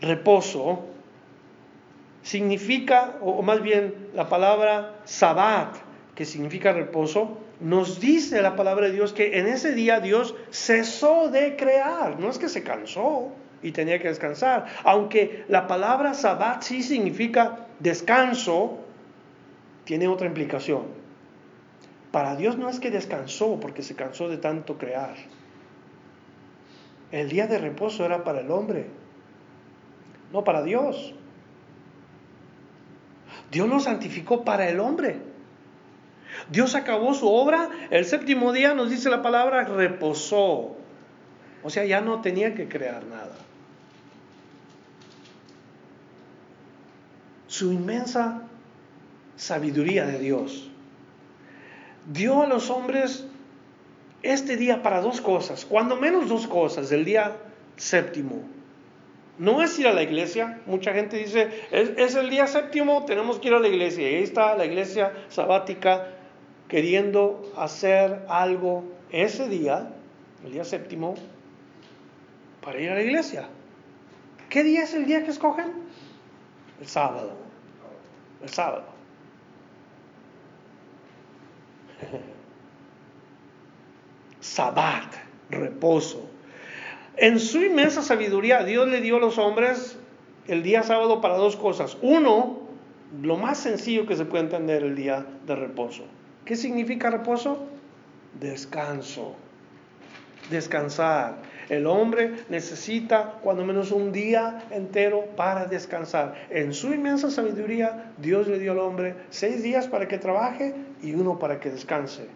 reposo 0.00 0.84
significa, 2.22 3.16
o 3.20 3.42
más 3.42 3.62
bien 3.62 4.08
la 4.14 4.28
palabra 4.28 4.96
sabat, 5.04 5.76
que 6.14 6.24
significa 6.24 6.72
reposo, 6.72 7.38
nos 7.60 8.00
dice 8.00 8.42
la 8.42 8.56
palabra 8.56 8.86
de 8.86 8.92
Dios 8.92 9.12
que 9.12 9.38
en 9.38 9.46
ese 9.46 9.74
día 9.74 10.00
Dios 10.00 10.34
cesó 10.50 11.28
de 11.28 11.56
crear, 11.56 12.18
no 12.18 12.30
es 12.30 12.38
que 12.38 12.48
se 12.48 12.62
cansó 12.62 13.30
y 13.66 13.72
tenía 13.72 13.98
que 13.98 14.06
descansar, 14.06 14.66
aunque 14.84 15.44
la 15.48 15.66
palabra 15.66 16.14
sabat 16.14 16.62
sí 16.62 16.84
significa 16.84 17.66
descanso, 17.80 18.78
tiene 19.82 20.06
otra 20.06 20.28
implicación. 20.28 20.84
Para 22.12 22.36
Dios 22.36 22.56
no 22.58 22.68
es 22.68 22.78
que 22.78 22.92
descansó 22.92 23.58
porque 23.58 23.82
se 23.82 23.96
cansó 23.96 24.28
de 24.28 24.36
tanto 24.36 24.78
crear. 24.78 25.16
El 27.10 27.28
día 27.28 27.48
de 27.48 27.58
reposo 27.58 28.04
era 28.04 28.22
para 28.22 28.38
el 28.38 28.52
hombre, 28.52 28.86
no 30.32 30.44
para 30.44 30.62
Dios. 30.62 31.12
Dios 33.50 33.68
lo 33.68 33.80
santificó 33.80 34.44
para 34.44 34.68
el 34.68 34.78
hombre. 34.78 35.16
Dios 36.50 36.76
acabó 36.76 37.14
su 37.14 37.28
obra, 37.28 37.68
el 37.90 38.04
séptimo 38.04 38.52
día 38.52 38.74
nos 38.74 38.90
dice 38.90 39.10
la 39.10 39.22
palabra, 39.22 39.64
reposó. 39.64 40.76
O 41.64 41.70
sea, 41.70 41.84
ya 41.84 42.00
no 42.00 42.20
tenía 42.20 42.54
que 42.54 42.68
crear 42.68 43.04
nada. 43.06 43.45
Su 47.56 47.72
inmensa 47.72 48.42
sabiduría 49.34 50.04
de 50.04 50.18
Dios 50.18 50.68
dio 52.12 52.42
a 52.42 52.46
los 52.46 52.68
hombres 52.68 53.26
este 54.22 54.58
día 54.58 54.82
para 54.82 55.00
dos 55.00 55.22
cosas, 55.22 55.64
cuando 55.64 55.96
menos 55.96 56.28
dos 56.28 56.46
cosas, 56.46 56.92
el 56.92 57.06
día 57.06 57.34
séptimo. 57.76 58.42
No 59.38 59.62
es 59.62 59.78
ir 59.78 59.86
a 59.86 59.94
la 59.94 60.02
iglesia, 60.02 60.60
mucha 60.66 60.92
gente 60.92 61.16
dice, 61.16 61.48
es, 61.70 62.14
el 62.14 62.28
día 62.28 62.46
séptimo, 62.46 63.06
tenemos 63.06 63.38
que 63.38 63.48
ir 63.48 63.54
a 63.54 63.58
la 63.58 63.68
iglesia. 63.68 64.02
Y 64.10 64.16
ahí 64.16 64.22
está 64.22 64.54
la 64.54 64.66
iglesia 64.66 65.14
sabática 65.30 66.08
queriendo 66.68 67.54
hacer 67.56 68.26
algo 68.28 68.84
ese 69.10 69.48
día, 69.48 69.94
el 70.44 70.52
día 70.52 70.64
séptimo, 70.64 71.14
para 72.60 72.78
ir 72.78 72.90
a 72.90 72.96
la 72.96 73.02
iglesia. 73.02 73.48
¿Qué 74.50 74.62
día 74.62 74.82
es 74.82 74.92
el 74.92 75.06
día 75.06 75.24
que 75.24 75.30
escogen? 75.30 75.72
El 76.82 76.86
sábado. 76.86 77.45
El 78.46 78.52
sábado. 78.52 78.84
Sabbat, 84.40 85.14
reposo. 85.50 86.30
En 87.16 87.40
su 87.40 87.60
inmensa 87.60 88.02
sabiduría, 88.02 88.62
Dios 88.62 88.86
le 88.86 89.00
dio 89.00 89.16
a 89.16 89.18
los 89.18 89.36
hombres 89.38 89.98
el 90.46 90.62
día 90.62 90.84
sábado 90.84 91.20
para 91.20 91.36
dos 91.36 91.56
cosas. 91.56 91.96
Uno, 92.02 92.60
lo 93.20 93.36
más 93.36 93.58
sencillo 93.58 94.06
que 94.06 94.14
se 94.14 94.24
puede 94.24 94.44
entender 94.44 94.84
el 94.84 94.94
día 94.94 95.26
de 95.44 95.56
reposo. 95.56 96.04
¿Qué 96.44 96.54
significa 96.54 97.10
reposo? 97.10 97.66
Descanso. 98.38 99.34
Descansar. 100.50 101.38
El 101.68 101.86
hombre 101.86 102.34
necesita 102.48 103.38
cuando 103.42 103.64
menos 103.64 103.90
un 103.90 104.12
día 104.12 104.66
entero 104.70 105.24
para 105.36 105.66
descansar. 105.66 106.34
En 106.50 106.72
su 106.72 106.92
inmensa 106.92 107.30
sabiduría, 107.30 108.12
Dios 108.18 108.46
le 108.46 108.58
dio 108.58 108.72
al 108.72 108.78
hombre 108.78 109.16
seis 109.30 109.62
días 109.62 109.88
para 109.88 110.06
que 110.06 110.18
trabaje 110.18 110.74
y 111.02 111.14
uno 111.14 111.38
para 111.38 111.58
que 111.58 111.70
descanse. 111.70 112.28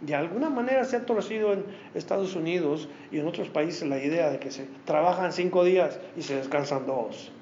De 0.00 0.14
alguna 0.14 0.48
manera 0.48 0.84
se 0.84 0.96
ha 0.96 1.06
torcido 1.06 1.52
en 1.52 1.64
Estados 1.94 2.36
Unidos 2.36 2.88
y 3.10 3.18
en 3.18 3.26
otros 3.26 3.48
países 3.48 3.88
la 3.88 3.98
idea 3.98 4.30
de 4.30 4.38
que 4.38 4.50
se 4.50 4.66
trabajan 4.84 5.32
cinco 5.32 5.64
días 5.64 5.98
y 6.16 6.22
se 6.22 6.36
descansan 6.36 6.86
dos. 6.86 7.32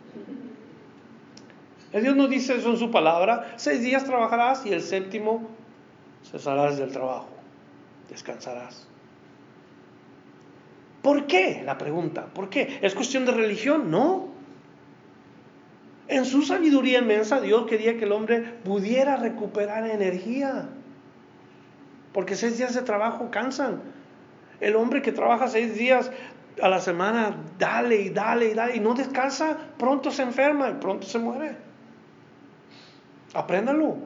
El 1.93 2.03
Dios 2.03 2.17
nos 2.17 2.31
dice 2.31 2.57
eso 2.57 2.71
en 2.71 2.79
su 2.79 2.91
palabra, 2.91 3.55
seis 3.57 3.83
días 3.83 4.05
trabajarás 4.05 4.65
y 4.65 4.73
el 4.73 4.81
séptimo 4.81 5.43
cesarás 6.31 6.79
del 6.79 6.93
trabajo, 6.93 7.29
descansarás. 8.09 8.87
¿Por 11.07 11.29
qué? 11.29 11.63
La 11.65 11.79
pregunta, 11.79 12.27
¿por 12.35 12.51
qué? 12.51 12.81
¿Es 12.83 12.93
cuestión 12.93 13.27
de 13.27 13.31
religión? 13.31 13.93
No. 13.93 14.27
En 16.09 16.25
su 16.25 16.43
sabiduría 16.43 16.99
inmensa, 16.99 17.41
Dios 17.41 17.69
quería 17.69 17.97
que 17.97 18.07
el 18.07 18.11
hombre 18.11 18.41
pudiera 18.65 19.15
recuperar 19.15 19.89
energía. 19.89 20.69
Porque 22.13 22.35
seis 22.35 22.59
días 22.59 22.75
de 22.75 22.83
trabajo 22.83 23.31
cansan. 23.31 23.83
El 24.59 24.75
hombre 24.75 25.01
que 25.01 25.13
trabaja 25.13 25.47
seis 25.47 25.77
días 25.77 26.11
a 26.61 26.69
la 26.69 26.81
semana, 26.81 27.37
dale 27.57 28.01
y 28.01 28.11
dale 28.11 28.49
y 28.49 28.55
dale, 28.55 28.75
y 28.75 28.81
no 28.81 28.95
descansa, 28.95 29.57
pronto 29.79 30.11
se 30.11 30.23
enferma 30.23 30.71
y 30.71 30.75
pronto 30.75 31.07
se 31.07 31.21
muere. 31.21 31.55
Apréndalo. 33.33 33.97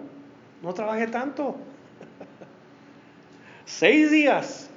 No 0.63 0.75
trabaje 0.75 1.07
tanto. 1.07 1.57
seis 3.65 4.11
días 4.11 4.70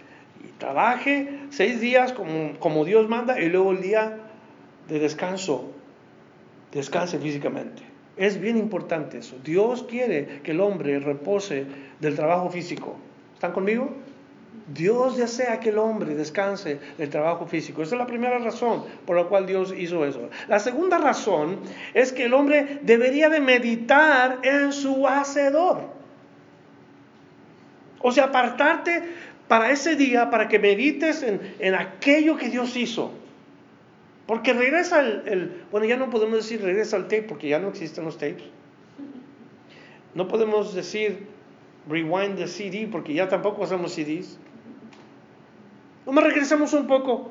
trabaje 0.57 1.39
seis 1.49 1.81
días 1.81 2.13
como, 2.13 2.57
como 2.59 2.85
Dios 2.85 3.09
manda 3.09 3.39
y 3.39 3.49
luego 3.49 3.71
el 3.71 3.81
día 3.81 4.19
de 4.87 4.99
descanso, 4.99 5.71
descanse 6.71 7.19
físicamente. 7.19 7.83
Es 8.15 8.39
bien 8.39 8.57
importante 8.57 9.17
eso. 9.17 9.37
Dios 9.43 9.83
quiere 9.83 10.41
que 10.43 10.51
el 10.51 10.61
hombre 10.61 10.99
repose 10.99 11.65
del 11.99 12.15
trabajo 12.15 12.49
físico. 12.49 12.95
¿Están 13.33 13.53
conmigo? 13.53 13.89
Dios 14.73 15.17
desea 15.17 15.59
que 15.59 15.69
el 15.69 15.77
hombre 15.77 16.15
descanse 16.15 16.79
del 16.97 17.09
trabajo 17.09 17.45
físico. 17.47 17.81
Esa 17.81 17.95
es 17.95 17.99
la 17.99 18.07
primera 18.07 18.37
razón 18.39 18.85
por 19.05 19.17
la 19.17 19.25
cual 19.25 19.45
Dios 19.45 19.73
hizo 19.77 20.05
eso. 20.05 20.29
La 20.47 20.59
segunda 20.59 20.97
razón 20.97 21.59
es 21.93 22.13
que 22.13 22.25
el 22.25 22.33
hombre 22.33 22.79
debería 22.83 23.29
de 23.29 23.39
meditar 23.39 24.39
en 24.43 24.71
su 24.71 25.07
hacedor. 25.07 25.81
O 27.99 28.11
sea, 28.11 28.25
apartarte 28.25 29.03
para 29.54 29.70
ese 29.70 29.95
día, 29.95 30.32
para 30.32 30.47
que 30.47 30.58
medites 30.58 31.22
en, 31.22 31.76
aquello 31.76 32.38
que 32.38 32.49
Dios 32.49 32.76
hizo. 32.76 33.12
Porque 34.26 34.51
regresa 34.51 35.01
el, 35.01 35.66
bueno, 35.70 35.86
ya 35.86 35.95
no 35.95 36.10
podemos 36.10 36.38
decir 36.38 36.60
regresa 36.64 36.95
al 36.95 37.04
tape 37.04 37.22
porque 37.22 37.49
ya 37.49 37.60
no 37.60 37.68
existen 37.68 38.04
los 38.04 38.18
tapes. 38.18 38.45
No 40.16 40.28
podemos 40.28 40.74
decir 40.74 41.28
rewind 41.88 42.38
the 42.38 42.47
CD 42.47 42.88
porque 42.91 43.14
ya 43.14 43.28
tampoco 43.28 43.64
hacemos 43.64 43.93
CDs. 43.93 44.39
Nomás 46.08 46.24
regresamos 46.24 46.74
un 46.74 46.88
poco 46.88 47.30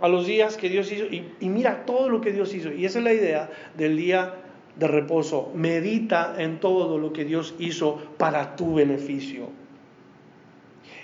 a 0.00 0.08
los 0.08 0.26
días 0.26 0.56
que 0.56 0.68
Dios 0.68 0.90
hizo 0.90 1.04
y, 1.04 1.48
mira 1.48 1.86
todo 1.86 2.08
lo 2.08 2.20
que 2.20 2.32
Dios 2.32 2.52
hizo. 2.52 2.72
Y 2.72 2.84
esa 2.84 2.98
es 2.98 3.04
la 3.04 3.12
idea 3.12 3.48
del 3.76 3.96
día 3.96 4.34
de 4.74 4.88
reposo. 4.88 5.52
Medita 5.54 6.34
en 6.36 6.58
todo 6.58 6.98
lo 6.98 7.12
que 7.12 7.24
Dios 7.24 7.54
hizo 7.60 8.02
para 8.18 8.56
tu 8.56 8.74
beneficio. 8.74 9.62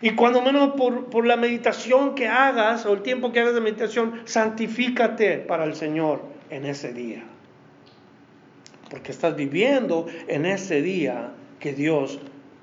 Y 0.03 0.15
cuando 0.15 0.41
menos 0.41 0.75
por, 0.77 1.27
la 1.27 1.37
meditación 1.37 2.15
que 2.15 2.27
hagas 2.27 2.87
o 2.87 2.95
el 2.95 3.03
tiempo 3.03 3.33
que 3.33 3.41
hagas 3.41 3.55
de 3.55 3.61
meditación, 3.61 4.23
santifícate 4.25 5.39
para 5.39 5.65
el 5.65 5.75
Señor 5.75 6.23
en 6.49 6.65
ese 6.65 6.93
día. 6.93 7.23
Porque 8.89 9.13
estás 9.13 9.37
viviendo 9.37 10.07
en 10.27 10.47
ese 10.47 10.81
día 10.81 11.33
que 11.59 11.75
Dios 11.75 12.19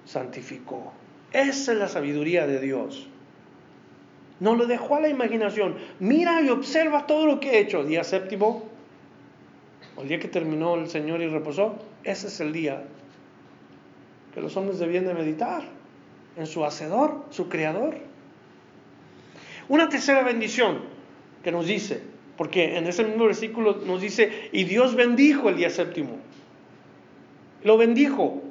santificó. 0.06 0.92
Esa 1.32 1.74
es 1.74 1.78
la 1.78 1.88
sabiduría 1.88 2.48
de 2.48 2.60
Dios. 2.60 3.08
No 4.40 4.56
lo 4.56 4.66
dejó 4.66 4.96
a 4.96 5.02
la 5.02 5.10
imaginación. 5.10 5.76
Mira 6.00 6.42
y 6.42 6.50
observa 6.50 7.06
todo 7.06 7.28
lo 7.28 7.40
que 7.40 7.52
he 7.52 7.60
hecho. 7.60 7.84
Día 7.84 8.04
séptimo, 8.04 8.66
el 10.02 10.08
día 10.08 10.20
que 10.20 10.28
terminó 10.28 10.76
el 10.76 10.90
Señor 10.90 11.22
y 11.22 11.28
reposó, 11.28 11.76
ese 12.04 12.28
es 12.28 12.40
el 12.40 12.52
día 12.52 12.84
que 14.34 14.42
los 14.42 14.56
hombres 14.58 14.80
debían 14.80 15.06
de 15.06 15.14
meditar 15.14 15.77
en 16.38 16.48
su 16.48 16.64
hacedor, 16.64 17.26
su 17.32 17.50
creador. 17.50 17.98
Una 19.68 19.90
tercera 19.90 20.24
bendición 20.24 20.80
que 21.44 21.52
nos 21.52 21.68
dice, 21.68 22.02
porque 22.38 22.78
en 22.78 22.88
ese 22.88 23.04
mismo 23.04 23.26
versículo 23.26 23.82
nos 23.86 24.02
dice, 24.02 24.50
y 24.52 24.64
Dios 24.64 24.96
bendijo 24.96 25.50
el 25.50 25.58
día 25.58 25.70
séptimo. 25.70 26.18
Lo 27.64 27.78
bendijo. 27.78 28.42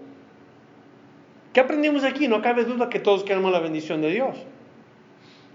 ¿Qué 1.52 1.60
aprendimos 1.60 2.04
aquí? 2.04 2.28
No 2.28 2.42
cabe 2.42 2.64
duda 2.64 2.90
que 2.90 2.98
todos 2.98 3.24
queremos 3.24 3.52
la 3.52 3.60
bendición 3.60 4.02
de 4.02 4.10
Dios. 4.10 4.36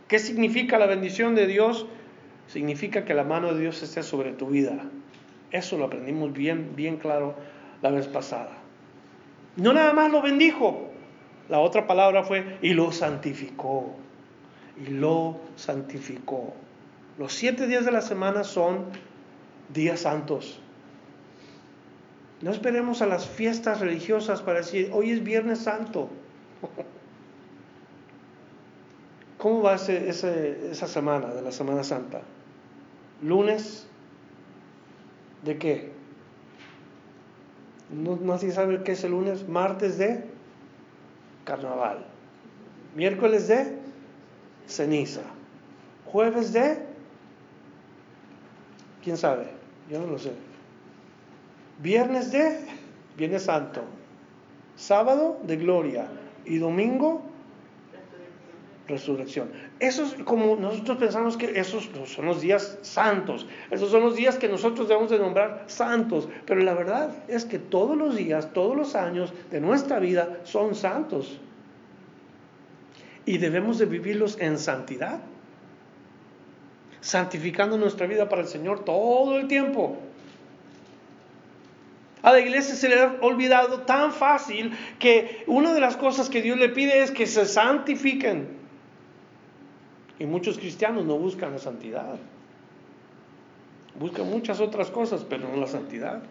¿Qué 0.07 0.17
significa 0.17 0.79
la 0.79 0.87
bendición 0.87 1.35
de 1.35 1.45
Dios? 1.45 1.85
Significa 2.47 3.05
que 3.05 3.13
la 3.13 3.23
mano 3.23 3.53
de 3.53 3.61
Dios 3.61 3.83
esté 3.83 4.01
sobre 4.01 4.31
tu 4.31 4.47
vida. 4.47 4.89
Eso 5.51 5.77
lo 5.77 5.85
aprendimos 5.85 6.33
bien, 6.33 6.75
bien 6.75 6.97
claro 6.97 7.35
la 7.81 7.91
vez 7.91 8.07
pasada. 8.07 8.57
No 9.57 9.73
nada 9.73 9.93
más 9.93 10.11
lo 10.11 10.21
bendijo, 10.21 10.90
la 11.51 11.59
otra 11.59 11.85
palabra 11.85 12.23
fue, 12.23 12.57
y 12.61 12.73
lo 12.73 12.93
santificó. 12.93 13.93
Y 14.87 14.89
lo 14.89 15.37
santificó. 15.57 16.53
Los 17.17 17.33
siete 17.33 17.67
días 17.67 17.83
de 17.83 17.91
la 17.91 17.99
semana 17.99 18.45
son 18.45 18.85
días 19.73 19.99
santos. 19.99 20.61
No 22.41 22.51
esperemos 22.51 23.01
a 23.01 23.05
las 23.05 23.27
fiestas 23.27 23.81
religiosas 23.81 24.41
para 24.41 24.59
decir, 24.59 24.91
hoy 24.93 25.11
es 25.11 25.25
Viernes 25.25 25.59
Santo. 25.59 26.07
¿Cómo 29.37 29.61
va 29.61 29.75
esa 29.75 30.87
semana 30.87 31.33
de 31.33 31.41
la 31.41 31.51
Semana 31.51 31.83
Santa? 31.83 32.21
Lunes, 33.21 33.87
¿de 35.43 35.57
qué? 35.57 35.91
No, 37.89 38.15
no 38.15 38.37
sabe 38.37 38.83
qué 38.83 38.93
es 38.93 39.03
el 39.03 39.11
lunes. 39.11 39.49
Martes 39.49 39.97
de 39.97 40.30
carnaval. 41.51 42.05
Miércoles 42.95 43.49
de 43.49 43.75
ceniza. 44.67 45.21
Jueves 46.05 46.53
de... 46.53 46.77
¿Quién 49.03 49.17
sabe? 49.17 49.47
Yo 49.89 49.99
no 49.99 50.07
lo 50.07 50.17
sé. 50.17 50.31
Viernes 51.79 52.31
de 52.31 52.57
Viernes 53.17 53.43
Santo. 53.43 53.81
Sábado 54.77 55.39
de 55.43 55.57
gloria. 55.57 56.07
Y 56.45 56.57
domingo 56.57 57.21
resurrección. 58.91 59.49
Eso 59.79 60.03
es 60.03 60.13
como 60.23 60.55
nosotros 60.55 60.97
pensamos 60.97 61.37
que 61.37 61.59
esos 61.59 61.89
son 62.05 62.25
los 62.25 62.41
días 62.41 62.77
santos. 62.83 63.47
Esos 63.71 63.89
son 63.89 64.01
los 64.01 64.15
días 64.15 64.37
que 64.37 64.47
nosotros 64.47 64.87
debemos 64.87 65.09
de 65.09 65.17
nombrar 65.17 65.63
santos. 65.65 66.29
Pero 66.45 66.61
la 66.61 66.75
verdad 66.75 67.11
es 67.27 67.45
que 67.45 67.57
todos 67.57 67.97
los 67.97 68.15
días, 68.15 68.53
todos 68.53 68.77
los 68.77 68.95
años 68.95 69.33
de 69.49 69.59
nuestra 69.59 69.99
vida 69.99 70.37
son 70.43 70.75
santos. 70.75 71.39
Y 73.25 73.39
debemos 73.39 73.79
de 73.79 73.85
vivirlos 73.87 74.37
en 74.39 74.59
santidad. 74.59 75.21
Santificando 76.99 77.77
nuestra 77.77 78.05
vida 78.05 78.29
para 78.29 78.43
el 78.43 78.47
Señor 78.47 78.85
todo 78.85 79.39
el 79.39 79.47
tiempo. 79.47 79.97
A 82.21 82.31
la 82.31 82.39
iglesia 82.39 82.75
se 82.75 82.87
le 82.87 82.99
ha 82.99 83.15
olvidado 83.21 83.81
tan 83.81 84.13
fácil 84.13 84.77
que 84.99 85.43
una 85.47 85.73
de 85.73 85.81
las 85.81 85.97
cosas 85.97 86.29
que 86.29 86.41
Dios 86.41 86.57
le 86.57 86.69
pide 86.69 87.01
es 87.01 87.11
que 87.11 87.25
se 87.25 87.45
santifiquen. 87.45 88.60
Y 90.21 90.27
muchos 90.27 90.59
cristianos 90.59 91.03
no 91.03 91.17
buscan 91.17 91.51
la 91.51 91.57
santidad. 91.57 92.13
Buscan 93.99 94.29
muchas 94.29 94.59
otras 94.59 94.91
cosas, 94.91 95.25
pero 95.27 95.49
no 95.49 95.57
la 95.57 95.65
santidad. 95.65 96.21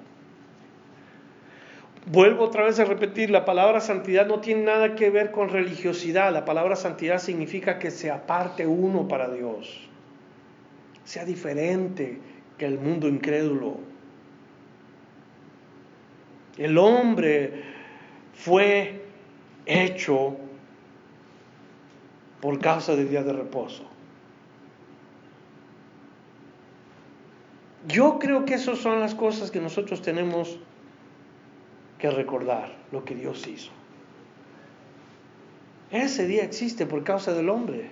Vuelvo 2.06 2.44
otra 2.44 2.62
vez 2.62 2.78
a 2.78 2.84
repetir, 2.84 3.30
la 3.30 3.44
palabra 3.44 3.80
santidad 3.80 4.28
no 4.28 4.38
tiene 4.38 4.62
nada 4.62 4.94
que 4.94 5.10
ver 5.10 5.32
con 5.32 5.48
religiosidad. 5.48 6.32
La 6.32 6.44
palabra 6.44 6.76
santidad 6.76 7.18
significa 7.18 7.80
que 7.80 7.90
se 7.90 8.12
aparte 8.12 8.64
uno 8.64 9.08
para 9.08 9.28
Dios. 9.28 9.88
Sea 11.02 11.24
diferente 11.24 12.20
que 12.58 12.66
el 12.66 12.78
mundo 12.78 13.08
incrédulo. 13.08 13.78
El 16.58 16.78
hombre 16.78 17.64
fue 18.34 19.02
hecho 19.66 20.36
por 22.40 22.58
causa 22.58 22.96
del 22.96 23.08
día 23.08 23.22
de 23.22 23.32
reposo. 23.32 23.84
Yo 27.86 28.18
creo 28.18 28.44
que 28.44 28.54
esas 28.54 28.78
son 28.78 29.00
las 29.00 29.14
cosas 29.14 29.50
que 29.50 29.60
nosotros 29.60 30.02
tenemos 30.02 30.58
que 31.98 32.10
recordar, 32.10 32.72
lo 32.92 33.04
que 33.04 33.14
Dios 33.14 33.46
hizo. 33.46 33.70
Ese 35.90 36.26
día 36.26 36.44
existe 36.44 36.86
por 36.86 37.04
causa 37.04 37.32
del 37.32 37.48
hombre. 37.48 37.90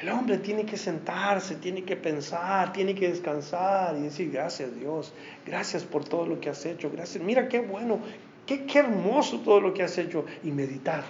El 0.00 0.10
hombre 0.10 0.38
tiene 0.38 0.64
que 0.64 0.76
sentarse, 0.76 1.56
tiene 1.56 1.82
que 1.82 1.96
pensar, 1.96 2.72
tiene 2.72 2.94
que 2.94 3.08
descansar 3.08 3.96
y 3.96 4.02
decir 4.02 4.30
gracias 4.30 4.72
Dios, 4.76 5.12
gracias 5.44 5.82
por 5.82 6.04
todo 6.04 6.24
lo 6.24 6.40
que 6.40 6.50
has 6.50 6.64
hecho, 6.66 6.88
gracias, 6.90 7.24
mira 7.24 7.48
qué 7.48 7.58
bueno, 7.60 7.98
qué, 8.46 8.64
qué 8.64 8.78
hermoso 8.78 9.40
todo 9.40 9.60
lo 9.60 9.74
que 9.74 9.82
has 9.82 9.98
hecho 9.98 10.24
y 10.44 10.52
meditar 10.52 11.02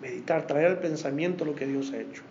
meditar, 0.00 0.46
traer 0.46 0.66
al 0.66 0.78
pensamiento 0.78 1.44
lo 1.44 1.54
que 1.54 1.66
Dios 1.66 1.92
ha 1.92 1.98
hecho. 1.98 2.22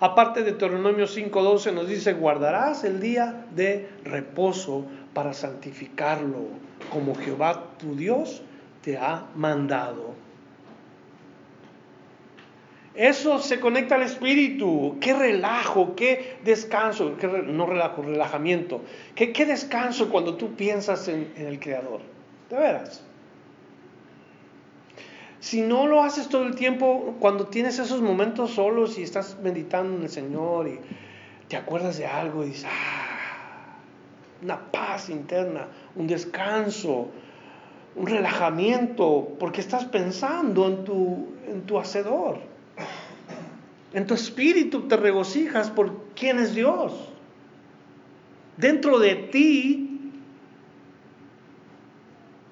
Aparte 0.00 0.40
de 0.40 0.50
Deuteronomio 0.50 1.06
5:12 1.06 1.72
nos 1.72 1.88
dice, 1.88 2.14
guardarás 2.14 2.82
el 2.82 3.00
día 3.00 3.46
de 3.54 3.88
reposo 4.04 4.84
para 5.14 5.32
santificarlo, 5.32 6.46
como 6.90 7.14
Jehová 7.14 7.68
tu 7.78 7.94
Dios 7.94 8.42
te 8.82 8.98
ha 8.98 9.26
mandado. 9.36 10.14
Eso 12.94 13.38
se 13.38 13.58
conecta 13.60 13.94
al 13.94 14.02
espíritu. 14.02 14.98
Qué 15.00 15.14
relajo, 15.14 15.94
qué 15.94 16.36
descanso, 16.44 17.16
no 17.46 17.66
relajo, 17.66 18.02
relajamiento. 18.02 18.82
Qué, 19.14 19.32
qué 19.32 19.46
descanso 19.46 20.10
cuando 20.10 20.34
tú 20.34 20.54
piensas 20.56 21.08
en, 21.08 21.32
en 21.36 21.46
el 21.46 21.58
Creador. 21.58 22.00
De 22.50 22.56
veras. 22.56 23.02
Si 25.42 25.60
no 25.60 25.88
lo 25.88 26.04
haces 26.04 26.28
todo 26.28 26.44
el 26.44 26.54
tiempo, 26.54 27.16
cuando 27.18 27.48
tienes 27.48 27.80
esos 27.80 28.00
momentos 28.00 28.52
solos 28.52 28.96
y 28.96 29.02
estás 29.02 29.36
meditando 29.42 29.96
en 29.96 30.04
el 30.04 30.08
Señor 30.08 30.68
y 30.68 30.78
te 31.48 31.56
acuerdas 31.56 31.98
de 31.98 32.06
algo 32.06 32.44
y 32.44 32.50
dices, 32.50 32.66
ah, 32.70 33.76
una 34.40 34.70
paz 34.70 35.10
interna, 35.10 35.66
un 35.96 36.06
descanso, 36.06 37.08
un 37.96 38.06
relajamiento, 38.06 39.36
porque 39.40 39.60
estás 39.60 39.84
pensando 39.86 40.68
en 40.68 40.84
tu, 40.84 41.32
en 41.48 41.62
tu 41.62 41.76
hacedor. 41.76 42.38
En 43.94 44.06
tu 44.06 44.14
espíritu 44.14 44.82
te 44.82 44.96
regocijas 44.96 45.70
por 45.70 46.04
quién 46.14 46.38
es 46.38 46.54
Dios. 46.54 46.92
Dentro 48.58 49.00
de 49.00 49.16
ti, 49.16 50.12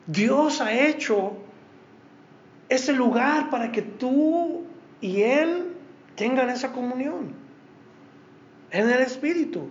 Dios 0.08 0.60
ha 0.60 0.72
hecho 0.72 1.39
ese 2.70 2.94
lugar 2.94 3.50
para 3.50 3.72
que 3.72 3.82
tú 3.82 4.62
y 5.00 5.22
Él 5.22 5.74
tengan 6.14 6.48
esa 6.48 6.72
comunión 6.72 7.34
en 8.70 8.88
el 8.88 9.00
Espíritu. 9.00 9.68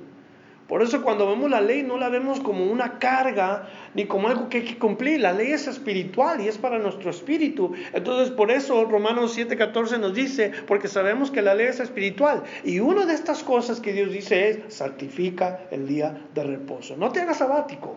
Por 0.68 0.84
eso 0.84 1.02
cuando 1.02 1.28
vemos 1.28 1.50
la 1.50 1.62
ley 1.62 1.82
no 1.82 1.98
la 1.98 2.10
vemos 2.10 2.40
como 2.42 2.64
una 2.64 3.00
carga 3.00 3.68
ni 3.96 4.06
como 4.06 4.28
algo 4.28 4.50
que 4.50 4.58
hay 4.58 4.66
que 4.66 4.78
cumplir. 4.78 5.20
La 5.20 5.34
ley 5.34 5.52
es 5.52 5.66
espiritual 5.66 6.42
y 6.42 6.48
es 6.48 6.60
para 6.60 6.78
nuestro 6.78 7.10
espíritu. 7.10 7.74
Entonces 7.92 8.30
por 8.30 8.52
eso 8.52 8.86
Romanos 8.86 9.36
7:14 9.36 10.00
nos 10.00 10.14
dice, 10.14 10.52
porque 10.68 10.88
sabemos 10.88 11.32
que 11.32 11.42
la 11.42 11.56
ley 11.56 11.66
es 11.66 11.80
espiritual. 11.80 12.44
Y 12.64 12.80
una 12.82 13.08
de 13.08 13.16
estas 13.16 13.42
cosas 13.42 13.80
que 13.80 13.94
Dios 13.94 14.12
dice 14.12 14.50
es, 14.50 14.76
santifica 14.76 15.62
el 15.72 15.88
día 15.88 16.22
de 16.36 16.44
reposo. 16.44 16.96
No 16.98 17.12
te 17.12 17.22
hagas 17.22 17.40
sabático. 17.40 17.96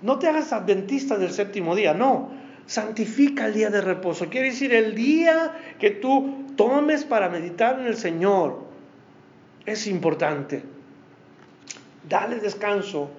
No 0.00 0.18
te 0.18 0.26
hagas 0.26 0.54
adventista 0.54 1.18
del 1.18 1.32
séptimo 1.32 1.76
día. 1.76 1.92
No, 1.92 2.30
santifica 2.70 3.46
el 3.46 3.54
día 3.54 3.68
de 3.68 3.80
reposo. 3.80 4.28
Quiere 4.28 4.50
decir 4.50 4.72
el 4.72 4.94
día 4.94 5.58
que 5.80 5.90
tú 5.90 6.46
tomes 6.54 7.02
para 7.02 7.28
meditar 7.28 7.80
en 7.80 7.86
el 7.86 7.96
Señor. 7.96 8.60
Es 9.66 9.88
importante. 9.88 10.62
Dale 12.08 12.36
descanso 12.36 13.10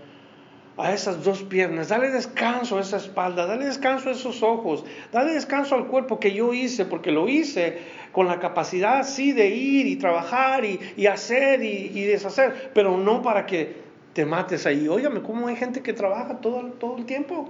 a 0.78 0.94
esas 0.94 1.26
dos 1.26 1.44
piernas, 1.44 1.90
dale 1.90 2.12
descanso 2.12 2.78
a 2.78 2.82
esa 2.82 2.96
espalda, 2.96 3.46
dale 3.46 3.66
descanso 3.66 4.08
a 4.08 4.14
esos 4.14 4.42
ojos, 4.42 4.86
dale 5.12 5.34
descanso 5.34 5.76
al 5.76 5.88
cuerpo 5.88 6.18
que 6.18 6.34
yo 6.34 6.54
hice, 6.54 6.86
porque 6.86 7.12
lo 7.12 7.28
hice 7.28 7.80
con 8.14 8.28
la 8.28 8.40
capacidad, 8.40 9.06
sí, 9.06 9.34
de 9.34 9.50
ir 9.50 9.86
y 9.86 9.98
trabajar 9.98 10.64
y, 10.64 11.08
hacer 11.08 11.62
y, 11.62 12.06
deshacer, 12.06 12.72
pero 12.74 12.98
no 12.98 13.22
para 13.22 13.46
que 13.46 13.82
te 14.14 14.26
mates 14.26 14.66
ahí. 14.66 14.88
Óyame, 14.88 15.22
¿cómo 15.22 15.50
hay 15.50 15.58
gente 15.58 15.82
que 15.82 15.92
trabaja 15.92 16.40
todo, 16.40 16.62
todo 16.80 16.98
el 16.98 17.06
tiempo 17.06 17.50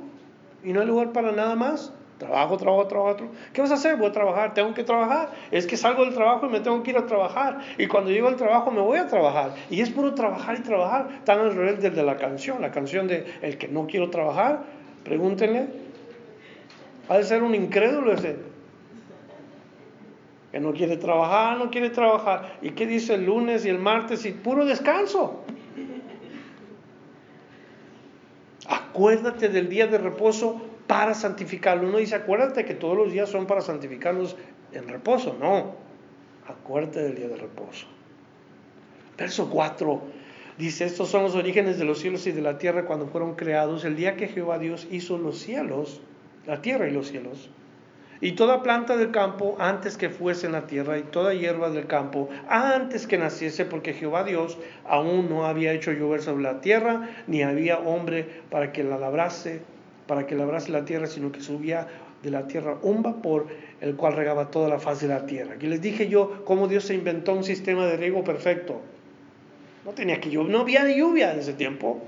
y 0.64 0.74
no 0.74 0.82
hay 0.82 0.88
lugar 0.88 1.12
para 1.12 1.32
nada 1.32 1.56
más? 1.56 1.94
Trabajo, 2.22 2.56
trabajo, 2.56 2.88
trabajo, 2.88 3.18
¿Qué 3.52 3.62
vas 3.62 3.72
a 3.72 3.74
hacer? 3.74 3.96
Voy 3.98 4.10
a 4.10 4.12
trabajar, 4.12 4.54
tengo 4.54 4.76
que 4.76 4.84
trabajar. 4.84 5.32
Es 5.50 5.66
que 5.66 5.76
salgo 5.76 6.06
del 6.06 6.14
trabajo 6.14 6.46
y 6.46 6.50
me 6.50 6.60
tengo 6.60 6.84
que 6.84 6.92
ir 6.92 6.98
a 6.98 7.08
trabajar. 7.08 7.62
Y 7.80 7.88
cuando 7.88 8.12
llego 8.12 8.28
al 8.28 8.36
trabajo 8.36 8.70
me 8.70 8.80
voy 8.80 9.00
a 9.00 9.08
trabajar. 9.08 9.56
Y 9.72 9.82
es 9.82 9.90
puro 9.90 10.14
trabajar 10.14 10.56
y 10.60 10.62
trabajar. 10.62 11.08
Tan 11.26 11.40
al 11.40 11.56
revés 11.56 11.82
del 11.82 11.96
de 11.96 12.04
la 12.04 12.18
canción. 12.18 12.62
La 12.62 12.70
canción 12.70 13.08
de 13.08 13.26
El 13.42 13.58
que 13.58 13.68
no 13.68 13.88
quiero 13.88 14.12
trabajar, 14.12 14.62
pregúntenle. 15.04 15.70
Ha 17.10 17.18
de 17.18 17.24
ser 17.24 17.42
un 17.42 17.56
incrédulo 17.56 18.14
ese. 18.14 18.36
Que 20.52 20.60
no 20.60 20.74
quiere 20.74 20.98
trabajar, 20.98 21.58
no 21.58 21.72
quiere 21.72 21.90
trabajar. 21.90 22.58
¿Y 22.62 22.72
qué 22.72 22.86
dice 22.86 23.16
el 23.16 23.26
lunes 23.26 23.66
y 23.66 23.70
el 23.70 23.80
martes? 23.80 24.28
Y 24.28 24.32
puro 24.32 24.66
descanso. 24.66 25.44
Acuérdate 28.92 29.48
del 29.48 29.70
día 29.70 29.88
de 29.88 29.98
reposo 29.98 30.62
para 30.86 31.14
santificarlo. 31.14 31.88
Uno 31.88 31.98
dice, 31.98 32.16
acuérdate 32.16 32.66
que 32.66 32.74
todos 32.74 32.98
los 32.98 33.14
días 33.14 33.30
son 33.30 33.48
para 33.48 33.62
santificarlos 33.62 34.36
en 34.74 34.86
reposo. 34.90 35.38
No, 35.40 35.76
acuérdate 36.46 37.02
del 37.02 37.16
día 37.16 37.30
de 37.30 37.38
reposo. 37.38 37.88
Verso 39.18 39.50
4 39.50 40.02
dice, 40.58 40.84
estos 40.84 41.08
son 41.08 41.24
los 41.24 41.36
orígenes 41.36 41.80
de 41.80 41.86
los 41.86 42.00
cielos 42.00 42.28
y 42.28 42.34
de 42.34 42.42
la 42.42 42.58
tierra 42.58 42.86
cuando 42.86 43.08
fueron 43.08 43.36
creados, 43.36 43.86
el 43.86 43.96
día 43.96 44.18
que 44.18 44.28
Jehová 44.28 44.60
Dios 44.60 44.86
hizo 44.92 45.18
los 45.18 45.40
cielos, 45.40 46.02
la 46.46 46.62
tierra 46.62 46.90
y 46.90 46.92
los 46.92 47.08
cielos. 47.08 47.50
Y 48.22 48.34
toda 48.34 48.64
planta 48.64 48.96
del 48.96 49.12
campo 49.12 49.58
antes 49.60 49.98
que 49.98 50.10
fuese 50.10 50.46
en 50.46 50.54
la 50.54 50.68
tierra, 50.68 50.98
y 51.00 51.04
toda 51.04 51.34
hierba 51.34 51.72
del 51.72 51.88
campo 51.88 52.30
antes 52.48 53.08
que 53.08 53.18
naciese, 53.18 53.66
porque 53.66 53.94
Jehová 53.94 54.24
Dios 54.24 54.58
aún 54.86 55.28
no 55.28 55.46
había 55.46 55.74
hecho 55.74 55.92
llover 55.92 56.22
sobre 56.22 56.44
la 56.44 56.62
tierra, 56.62 57.10
ni 57.28 57.42
había 57.42 57.80
hombre 57.80 58.44
para 58.50 58.72
que 58.72 58.84
la 58.84 58.98
labrase 58.98 59.62
para 60.12 60.28
que 60.28 60.36
labrase 60.36 60.74
la 60.74 60.84
tierra, 60.84 61.08
sino 61.08 61.32
que 61.32 61.40
subía 61.40 61.88
de 62.22 62.32
la 62.32 62.46
tierra 62.46 62.78
un 62.82 63.02
vapor, 63.02 63.48
el 63.80 63.96
cual 63.96 64.14
regaba 64.14 64.52
toda 64.52 64.68
la 64.68 64.78
faz 64.78 65.00
de 65.00 65.08
la 65.08 65.26
tierra. 65.26 65.54
Aquí 65.54 65.68
les 65.68 65.82
dije 65.82 66.10
yo 66.10 66.44
cómo 66.44 66.68
Dios 66.68 66.84
se 66.84 66.94
inventó 66.94 67.34
un 67.34 67.46
sistema 67.46 67.86
de 67.86 67.96
riego 67.96 68.22
perfecto. 68.22 68.82
No 69.86 69.92
tenía 69.92 70.20
que 70.20 70.30
llover, 70.30 70.52
no 70.52 70.60
había 70.60 70.86
lluvia 70.94 71.32
en 71.32 71.40
ese 71.40 71.54
tiempo. 71.54 72.02